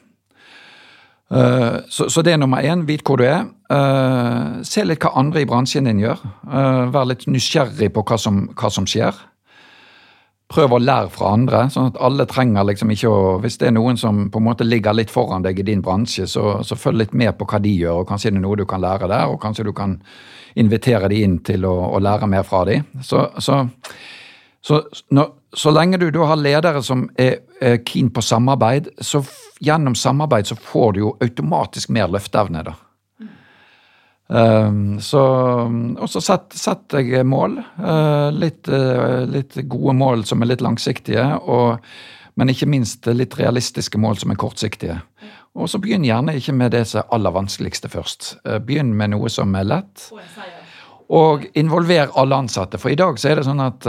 Uh, 1.34 1.80
så, 1.89 2.10
så, 2.13 2.22
det 2.22 2.36
er 2.36 2.38
nummer 2.38 2.62
én. 2.62 2.84
Vit 2.86 3.02
hvor 3.08 3.17
du 3.17 3.24
er. 3.26 3.48
Uh, 3.72 4.62
se 4.67 4.84
litt 4.86 5.02
hva 5.02 5.15
andre 5.17 5.41
i 5.41 5.48
bransjen 5.50 5.88
din 5.89 6.04
gjør. 6.04 6.19
Uh, 6.46 6.91
vær 6.93 7.08
litt 7.10 7.26
nysgjerrig 7.26 7.89
på 7.96 8.04
hva 8.06 8.19
som, 8.22 8.43
hva 8.54 8.69
som, 8.69 8.86
skjer. 8.86 9.17
Prøv 10.54 10.76
å 10.76 10.78
lære 10.78 11.10
fra 11.10 11.32
andre. 11.34 11.63
sånn 11.74 11.89
at 11.89 11.96
alle 11.98 12.28
trenger 12.30 12.68
liksom 12.70 12.92
ikke 12.94 13.10
å 13.10 13.22
Hvis 13.42 13.58
det 13.58 13.68
er 13.68 13.74
noen 13.74 13.98
som 13.98 14.30
på 14.30 14.38
en 14.38 14.46
måte 14.46 14.68
ligger 14.68 14.94
litt 14.94 15.10
foran 15.10 15.42
deg 15.42 15.60
i 15.60 15.66
din 15.66 15.82
bransje, 15.82 16.28
så, 16.30 16.60
så 16.63 16.78
følg 16.78 17.00
litt 17.00 17.13
med 17.13 17.34
på 17.38 17.48
hva 17.50 17.60
de 17.60 17.74
gjør, 17.74 18.04
og 18.04 18.08
kanskje 18.08 18.32
det 18.32 18.38
er 18.38 18.46
noe 18.46 18.60
du 18.60 18.66
kan 18.70 18.82
lære 18.82 19.10
der. 19.10 19.32
Og 19.34 19.42
kanskje 19.42 19.66
du 19.66 19.74
kan 19.74 19.98
invitere 20.56 21.10
de 21.10 21.24
inn 21.26 21.39
til 21.42 21.66
å, 21.66 21.74
å 21.98 22.00
lære 22.00 22.30
mer 22.30 22.46
fra 22.46 22.62
de. 22.70 22.78
Så, 23.02 23.26
så, 23.42 23.63
så 24.62 24.84
når, 25.10 25.34
så 25.54 25.74
lenge 25.74 25.98
du 25.98 26.12
du, 26.12 26.22
har 26.22 26.38
ledere 26.38 26.84
som 26.86 27.08
er, 27.18 27.39
er 27.62 27.82
keen 27.82 28.13
på 28.13 28.22
samarbeid, 28.22 28.92
så 29.02 29.24
gjennom 29.63 29.98
samarbeid 29.98 30.52
så 30.52 30.58
får 30.60 30.94
du 30.94 31.00
jo 31.00 31.16
automatisk 31.24 31.89
mer 31.89 32.13
løfteevne, 32.13 32.66
da. 32.70 32.78
Um, 34.28 35.02
så, 35.04 35.22
og 36.00 36.10
så 36.10 36.22
setter 36.24 36.60
sett 36.60 36.96
jeg 37.04 37.28
mål. 37.28 37.58
Uh, 37.78 38.32
litt, 38.34 38.70
uh, 38.72 39.24
litt, 39.30 39.58
gode 39.70 39.96
mål 40.00 40.24
som 40.28 40.42
er 40.42 40.54
litt 40.54 40.64
langsiktige, 40.64 41.26
og, 41.44 41.84
men 42.40 42.54
ikke 42.54 42.70
minst 42.72 43.10
litt 43.12 43.36
realistiske 43.38 44.00
mål 44.00 44.22
som 44.22 44.34
er 44.34 44.40
kortsiktige. 44.40 44.98
Og 45.54 45.70
så 45.70 45.78
begynn 45.78 46.08
gjerne 46.08 46.38
ikke 46.40 46.56
med 46.58 46.74
det 46.74 46.86
som 46.90 47.04
er 47.04 47.12
aller 47.14 47.36
vanskeligste 47.36 47.92
først. 47.94 48.38
Uh, 48.48 48.58
begynn 48.64 48.96
med 48.98 49.14
noe 49.14 49.30
som 49.34 49.54
er 49.60 49.68
lett. 49.70 50.08
Og 51.14 51.46
involver 51.60 52.16
alle 52.18 52.40
ansatte. 52.46 52.80
For 52.82 52.94
i 52.94 52.98
dag 52.98 53.20
så 53.22 53.30
er 53.30 53.38
det 53.38 53.46
sånn 53.46 53.62
at 53.62 53.86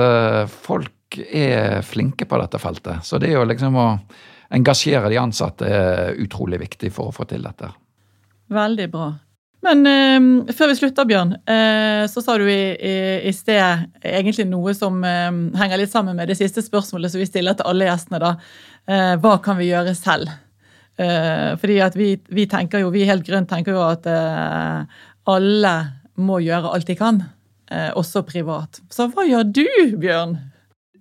folk 0.51 1.16
er 1.25 1.79
flinke 1.87 2.27
på 2.29 2.40
dette 2.42 2.59
feltet. 2.61 3.07
Så 3.07 3.20
det 3.23 3.31
er 3.31 3.38
jo 3.38 3.47
liksom 3.49 3.79
å 3.81 3.87
engasjere 4.55 5.09
de 5.09 5.20
ansatte 5.23 5.70
er 5.70 6.18
utrolig 6.20 6.59
viktig 6.66 6.90
for 6.92 7.09
å 7.09 7.14
få 7.14 7.25
til 7.31 7.47
dette. 7.47 7.70
Veldig 8.53 8.88
bra. 8.92 9.07
Men 9.64 9.87
eh, 9.88 10.53
før 10.53 10.70
vi 10.70 10.77
slutter, 10.79 11.09
Bjørn, 11.09 11.35
eh, 11.48 12.05
så 12.11 12.20
sa 12.24 12.37
du 12.40 12.44
i, 12.50 12.74
i, 12.74 12.94
i, 13.31 13.33
sted 13.33 13.87
egentlig 14.05 14.46
noe 14.50 14.74
som 14.77 14.98
eh, 15.09 15.31
henger 15.57 15.81
litt 15.81 15.92
sammen 15.92 16.18
med 16.18 16.29
det 16.29 16.37
siste 16.38 16.64
spørsmålet 16.64 17.12
som 17.12 17.22
vi 17.22 17.29
stiller 17.29 17.57
til 17.57 17.70
alle 17.70 17.88
gjestene. 17.88 18.20
da. 18.22 18.35
Eh, 18.85 19.12
hva 19.22 19.38
kan 19.44 19.57
vi 19.61 19.70
gjøre 19.70 19.94
selv? 19.96 20.33
Eh, 21.00 21.55
fordi 21.61 21.79
at 21.83 21.96
vi, 21.96 22.14
vi, 22.29 22.46
tenker 22.50 22.85
jo, 22.85 22.92
vi 22.94 23.07
helt 23.09 23.24
grønt 23.27 23.48
tenker 23.50 23.74
jo 23.74 23.85
at 23.87 24.09
eh, 24.11 25.05
alle 25.33 25.74
må 26.20 26.42
gjøre 26.44 26.74
alt 26.74 26.90
de 26.90 26.94
kan, 26.98 27.24
også 27.98 28.20
privat. 28.29 28.79
Så 28.92 29.09
hva 29.11 29.24
gjør 29.27 29.48
du, 29.50 29.64
Bjørn? 29.98 30.37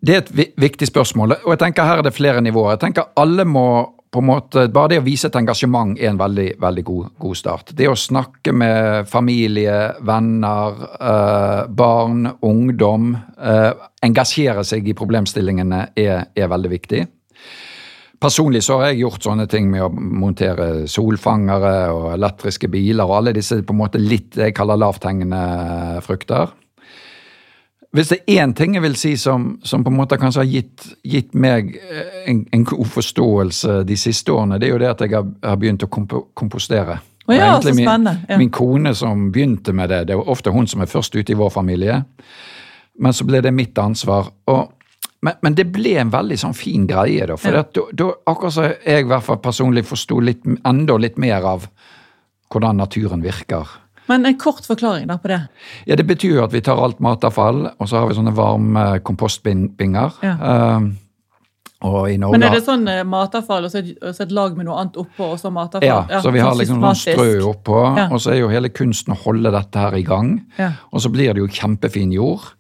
Det 0.02 0.15
er 0.15 0.23
et 0.23 0.56
viktig 0.58 0.88
spørsmål, 0.89 1.36
og 1.43 1.52
jeg 1.52 1.60
tenker 1.62 1.86
her 1.86 2.02
er 2.02 2.08
det 2.08 2.15
flere 2.15 2.41
nivåer. 2.41 2.71
Jeg 2.73 2.82
tenker 2.82 3.12
alle 3.19 3.45
må 3.45 3.65
på 4.13 4.21
en 4.21 4.30
måte, 4.30 4.67
Bare 4.69 4.93
det 4.93 4.99
å 5.02 5.06
vise 5.06 5.28
et 5.30 5.38
engasjement 5.39 5.97
er 5.97 6.12
en 6.12 6.19
veldig, 6.19 6.54
veldig 6.62 6.84
god, 6.86 7.10
god 7.23 7.39
start. 7.39 7.73
Det 7.73 7.89
å 7.89 7.97
snakke 7.97 8.54
med 8.54 9.10
familie, 9.10 9.78
venner, 10.06 10.84
eh, 10.99 11.63
barn, 11.67 12.28
ungdom, 12.45 13.15
eh, 13.41 13.71
engasjere 14.06 14.63
seg 14.63 14.88
i 14.88 14.93
problemstillingene 14.93 15.82
er, 15.97 16.28
er, 16.36 16.47
veldig 16.47 16.71
viktig. 16.76 17.02
Personlig 18.21 18.62
så 18.63 18.78
har 18.80 18.91
jeg 18.91 19.02
gjort 19.02 19.26
sånne 19.26 19.47
ting 19.49 19.65
med 19.71 19.82
å 19.84 19.89
montere 19.91 20.88
solfangere 20.88 21.73
og 21.91 22.12
elektriske 22.13 22.69
biler 22.71 23.10
og 23.10 23.17
alle 23.17 23.34
disse 23.36 23.63
på 23.65 23.73
en 23.73 23.82
måte 23.82 23.99
litt 23.99 24.38
jeg 24.39 24.54
kaller 24.56 24.80
lavthengende 24.80 26.04
frukter. 26.06 26.54
Hvis 27.93 28.10
det 28.10 28.17
er 28.25 28.41
én 28.41 28.56
ting 28.58 28.73
jeg 28.73 28.82
vil 28.82 28.95
si 28.97 29.13
som, 29.21 29.60
som, 29.63 29.84
på 29.86 29.91
en 29.91 29.97
måte 29.99 30.17
kanskje 30.17 30.41
har 30.41 30.49
gitt, 30.49 30.86
gitt 31.06 31.36
meg 31.38 31.75
eh, 31.77 32.23
en, 32.32 32.39
en, 32.49 32.63
god 32.65 32.88
forståelse 32.89 33.84
de 33.86 33.97
siste 33.97 34.34
årene, 34.34 34.58
det 34.58 34.67
er 34.67 34.73
jo 34.73 34.79
det 34.82 34.89
at 34.89 35.03
jeg 35.06 35.13
har, 35.13 35.27
har 35.43 35.60
begynt 35.62 35.86
å 35.86 35.89
kompo, 35.93 36.23
kompostere. 36.34 36.97
Oh 37.27 37.36
ja, 37.36 37.51
så 37.62 37.69
spennende. 37.69 38.15
Min, 38.17 38.25
ja. 38.29 38.38
min 38.41 38.49
kone 38.51 38.95
som 38.97 39.27
begynte 39.32 39.75
med 39.77 39.93
det. 39.93 40.08
Det 40.10 40.15
er 40.17 40.32
ofte 40.34 40.51
hun 40.51 40.67
som 40.67 40.82
er 40.82 40.89
først 40.89 41.13
ute 41.15 41.36
i 41.36 41.38
vår 41.38 41.53
familie. 41.53 42.01
Men 42.99 43.13
så 43.13 43.29
ble 43.29 43.43
det 43.45 43.53
mitt 43.53 43.77
ansvar. 43.77 44.32
Og, 44.49 44.73
men, 45.21 45.38
men, 45.45 45.56
det 45.56 45.69
ble 45.71 45.93
en 46.01 46.12
veldig 46.13 46.39
sånn 46.41 46.58
fin 46.58 46.89
greie, 46.89 47.29
da. 47.29 47.38
For 47.38 47.56
ja. 47.56 47.63
da, 47.93 48.10
akkurat 48.25 48.58
så 48.58 48.67
jeg 48.73 49.06
i 49.06 49.10
hvert 49.13 49.27
fall 49.29 49.39
personlig 49.45 49.86
forsto 49.88 50.17
enda 50.19 50.97
litt 50.97 51.21
mer 51.21 51.45
av 51.45 51.69
hvordan 52.49 52.82
naturen 52.82 53.21
virker 53.21 53.69
men 54.13 54.30
en 54.30 54.39
kort 54.39 54.65
forklaring 54.69 55.08
da 55.10 55.17
på 55.21 55.32
det? 55.32 55.41
Ja, 55.89 55.97
Det 55.99 56.06
betyr 56.08 56.38
jo 56.38 56.43
at 56.45 56.54
vi 56.54 56.62
tar 56.62 56.80
alt 56.80 57.02
matavfall, 57.04 57.65
og 57.78 57.89
så 57.89 57.99
har 57.99 58.10
vi 58.10 58.17
sånne 58.17 58.36
varme 58.38 58.86
kompostbinger. 59.06 60.19
Ja. 60.23 60.36
Um, 60.78 60.93
Men 61.84 62.45
er 62.45 62.54
det 62.56 62.62
sånn 62.63 62.88
eh, 62.88 63.02
matavfall 63.04 63.65
og 63.67 63.71
så, 63.73 63.82
et, 63.82 63.97
og 63.99 64.13
så 64.15 64.23
et 64.23 64.32
lag 64.32 64.54
med 64.56 64.69
noe 64.69 64.78
annet 64.80 64.95
oppå, 65.02 65.34
og 65.34 65.39
så 65.41 65.52
matavfall? 65.52 65.89
Ja, 65.89 65.97
ja 66.08 66.21
så 66.23 66.32
vi 66.32 66.39
har 66.39 66.56
liksom 66.56 66.80
noen 66.80 66.95
strø 66.95 67.41
oppå, 67.49 67.82
ja. 67.97 68.08
og 68.08 68.23
så 68.23 68.32
er 68.32 68.39
jo 68.39 68.52
hele 68.54 68.71
kunsten 68.71 69.17
å 69.17 69.19
holde 69.26 69.52
dette 69.52 69.84
her 69.84 69.97
i 69.99 70.06
gang. 70.08 70.38
Ja. 70.56 70.71
Og 70.95 71.04
så 71.04 71.12
blir 71.12 71.36
det 71.36 71.43
jo 71.43 71.52
kjempefin 71.52 72.15
jord, 72.15 72.54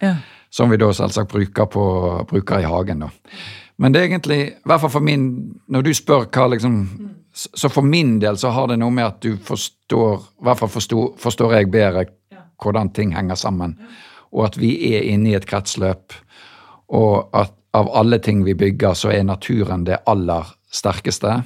som 0.51 0.73
vi 0.73 0.81
da 0.81 0.91
selvsagt 0.91 1.31
bruker, 1.31 1.71
på, 1.71 1.85
bruker 2.29 2.65
i 2.65 2.67
hagen. 2.67 3.07
da. 3.07 3.37
Men 3.79 3.95
det 3.95 4.01
er 4.01 4.11
egentlig, 4.11 4.41
i 4.51 4.69
hvert 4.69 4.83
fall 4.83 4.91
for 4.93 5.03
min 5.03 5.23
Når 5.67 5.81
du 5.87 5.93
spør 5.97 6.27
hva 6.29 6.45
liksom 6.53 6.75
så 7.33 7.69
for 7.69 7.81
min 7.81 8.19
del 8.21 8.37
så 8.37 8.51
har 8.53 8.69
det 8.69 8.77
noe 8.81 8.93
med 8.93 9.07
at 9.07 9.21
du 9.25 9.37
forstår, 9.41 10.19
i 10.21 10.45
hvert 10.45 10.59
fall 10.59 10.69
forstår, 10.69 11.07
forstår 11.21 11.55
jeg 11.57 11.71
bedre 11.73 12.05
hvordan 12.61 12.91
ting 12.93 13.15
henger 13.15 13.39
sammen. 13.39 13.73
Og 14.33 14.45
at 14.47 14.57
vi 14.61 14.75
er 14.93 15.09
inne 15.09 15.31
i 15.31 15.37
et 15.37 15.47
kretsløp. 15.49 16.13
Og 16.93 17.33
at 17.35 17.53
av 17.73 17.89
alle 17.97 18.19
ting 18.21 18.43
vi 18.45 18.53
bygger, 18.53 18.93
så 18.93 19.09
er 19.11 19.25
naturen 19.25 19.85
det 19.87 20.03
aller 20.09 20.53
sterkeste. 20.69 21.39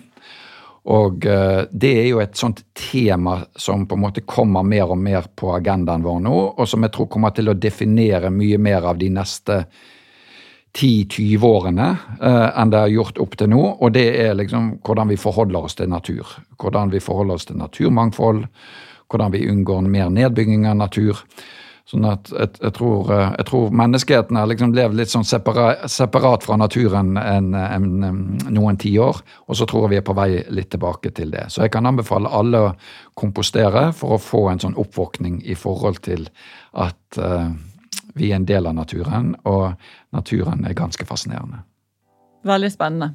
Og 0.88 1.26
uh, 1.28 1.63
det 1.71 1.91
er 2.02 2.08
jo 2.10 2.21
et 2.23 2.36
sånt 2.39 2.62
tema 2.78 3.39
som 3.60 3.86
på 3.88 3.95
en 3.95 4.04
måte 4.06 4.23
kommer 4.28 4.63
mer 4.63 4.91
og 4.91 5.00
mer 5.00 5.28
på 5.36 5.52
agendaen 5.56 6.04
vår 6.04 6.21
nå, 6.23 6.36
og 6.56 6.67
som 6.67 6.84
jeg 6.84 6.93
tror 6.95 7.10
kommer 7.12 7.36
til 7.36 7.52
å 7.52 7.58
definere 7.60 8.32
mye 8.32 8.60
mer 8.60 8.88
av 8.91 9.00
de 9.00 9.10
neste 9.12 9.62
10-20 10.78 11.44
årene 11.48 11.88
eh, 12.22 12.50
enn 12.62 12.72
det 12.74 12.82
er 12.84 12.94
gjort 12.94 13.22
opp 13.22 13.38
til 13.40 13.50
nå. 13.50 13.62
Og 13.82 13.94
det 13.96 14.08
er 14.22 14.36
liksom 14.38 14.76
hvordan 14.86 15.10
vi 15.12 15.20
forholder 15.20 15.70
oss 15.70 15.78
til 15.80 15.90
natur. 15.90 16.38
Hvordan 16.62 16.94
vi 16.94 17.02
forholder 17.04 17.40
oss 17.40 17.48
til 17.50 17.58
naturmangfold. 17.58 18.44
Hvordan 19.10 19.34
vi 19.34 19.48
unngår 19.50 19.88
mer 19.90 20.12
nedbygging 20.13 20.68
av 20.70 20.78
natur. 20.84 21.24
Sånn 21.88 22.04
at 22.04 22.28
jeg, 22.34 22.52
jeg, 22.60 22.74
tror, 22.76 23.08
eh, 23.16 23.30
jeg 23.40 23.48
tror, 23.48 23.70
menneskeheten 23.80 24.36
har 24.36 24.50
liksom 24.52 24.74
levd 24.76 24.98
litt 25.00 25.12
sånn 25.12 25.24
separat, 25.28 25.86
separat 25.90 26.44
fra 26.44 26.58
naturen 26.60 27.16
en, 27.22 27.54
en, 27.56 27.88
en, 28.04 28.18
noen 28.52 28.80
tiår, 28.82 29.22
og 29.48 29.56
så 29.56 29.68
tror 29.70 29.86
jeg 29.86 29.94
vi 29.94 30.00
er 30.02 30.06
på 30.10 30.18
vei 30.18 30.28
litt 30.52 30.68
tilbake 30.76 31.13
til 31.16 31.32
det. 31.32 31.46
Så 31.54 31.63
jeg 31.63 31.72
kan 31.72 31.88
anbefale 31.88 32.28
alle 32.28 32.66
å 32.66 32.74
kompostere 33.16 33.88
for 33.96 34.18
å 34.18 34.20
få 34.22 34.50
en 34.52 34.60
sånn 34.66 34.76
oppvåkning 34.84 35.40
i 35.48 35.56
forhold 35.56 36.04
til 36.04 36.28
at 36.76 37.22
uh, 37.24 37.48
vi 38.17 38.32
er 38.32 38.41
en 38.41 38.47
del 38.49 38.67
av 38.69 38.75
naturen, 38.77 39.36
og 39.45 39.77
naturen 40.15 40.65
er 40.65 40.77
ganske 40.77 41.06
fascinerende. 41.08 41.63
Veldig 42.47 42.71
spennende. 42.73 43.13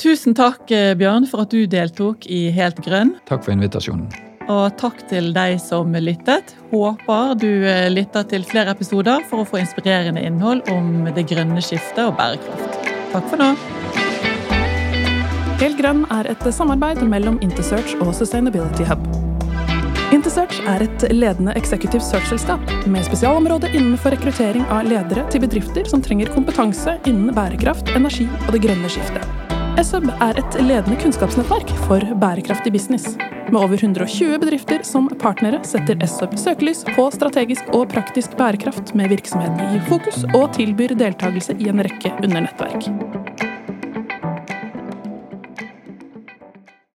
Tusen 0.00 0.34
takk, 0.34 0.70
eh, 0.70 0.94
Bjørn, 0.96 1.26
for 1.28 1.44
at 1.44 1.52
du 1.52 1.66
deltok 1.66 2.24
i 2.26 2.48
Helt 2.54 2.80
grønn. 2.84 3.16
Takk 3.28 3.44
for 3.44 3.52
invitasjonen. 3.52 4.08
Og 4.50 4.72
takk 4.80 5.02
til 5.10 5.32
deg 5.36 5.60
som 5.60 5.92
lyttet. 5.92 6.54
Håper 6.72 7.34
du 7.38 7.50
eh, 7.68 7.90
lytter 7.92 8.24
til 8.30 8.46
flere 8.48 8.72
episoder 8.72 9.22
for 9.28 9.42
å 9.42 9.48
få 9.48 9.60
inspirerende 9.60 10.24
innhold 10.24 10.64
om 10.72 11.04
det 11.14 11.28
grønne 11.30 11.62
skiftet 11.62 12.06
og 12.06 12.16
bærekraft. 12.18 12.80
Takk 13.12 13.28
for 13.30 13.44
nå. 13.44 13.52
Helt 15.60 15.76
grønn 15.76 16.06
er 16.08 16.32
et 16.32 16.46
samarbeid 16.56 17.04
mellom 17.04 17.36
Intersearch 17.44 17.98
og 18.00 18.14
Sustainability 18.16 18.88
Hub. 18.88 19.19
Intersearch 20.10 20.58
er 20.66 20.82
et 20.82 21.04
ledende 21.14 21.52
executive 21.54 22.02
search-selskap 22.02 22.72
med 22.90 23.04
spesialområde 23.06 23.68
innenfor 23.70 24.10
rekruttering 24.10 24.64
av 24.66 24.88
ledere 24.90 25.22
til 25.30 25.44
bedrifter 25.44 25.86
som 25.86 26.02
trenger 26.02 26.32
kompetanse 26.34 26.96
innen 27.06 27.30
bærekraft, 27.36 27.92
energi 27.94 28.26
og 28.48 28.50
det 28.56 28.64
grønne 28.64 28.90
skiftet. 28.90 29.22
SUB 29.86 30.08
er 30.10 30.40
et 30.42 30.58
ledende 30.66 30.98
kunnskapsnettverk 30.98 31.70
for 31.86 32.02
bærekraftig 32.20 32.72
business. 32.74 33.14
Med 33.52 33.60
over 33.60 33.78
120 33.78 34.34
bedrifter 34.42 34.82
som 34.86 35.06
partnere 35.22 35.62
setter 35.66 36.02
SUB 36.10 36.34
søkelys 36.42 36.82
på 36.90 37.06
strategisk 37.14 37.70
og 37.70 37.86
praktisk 37.94 38.34
bærekraft 38.38 38.90
med 38.98 39.14
virksomheten 39.14 39.78
i 39.78 39.82
fokus, 39.86 40.26
og 40.34 40.50
tilbyr 40.58 40.98
deltakelse 40.98 41.54
i 41.54 41.70
en 41.70 41.86
rekke 41.86 42.16
undernettverk. 42.18 42.90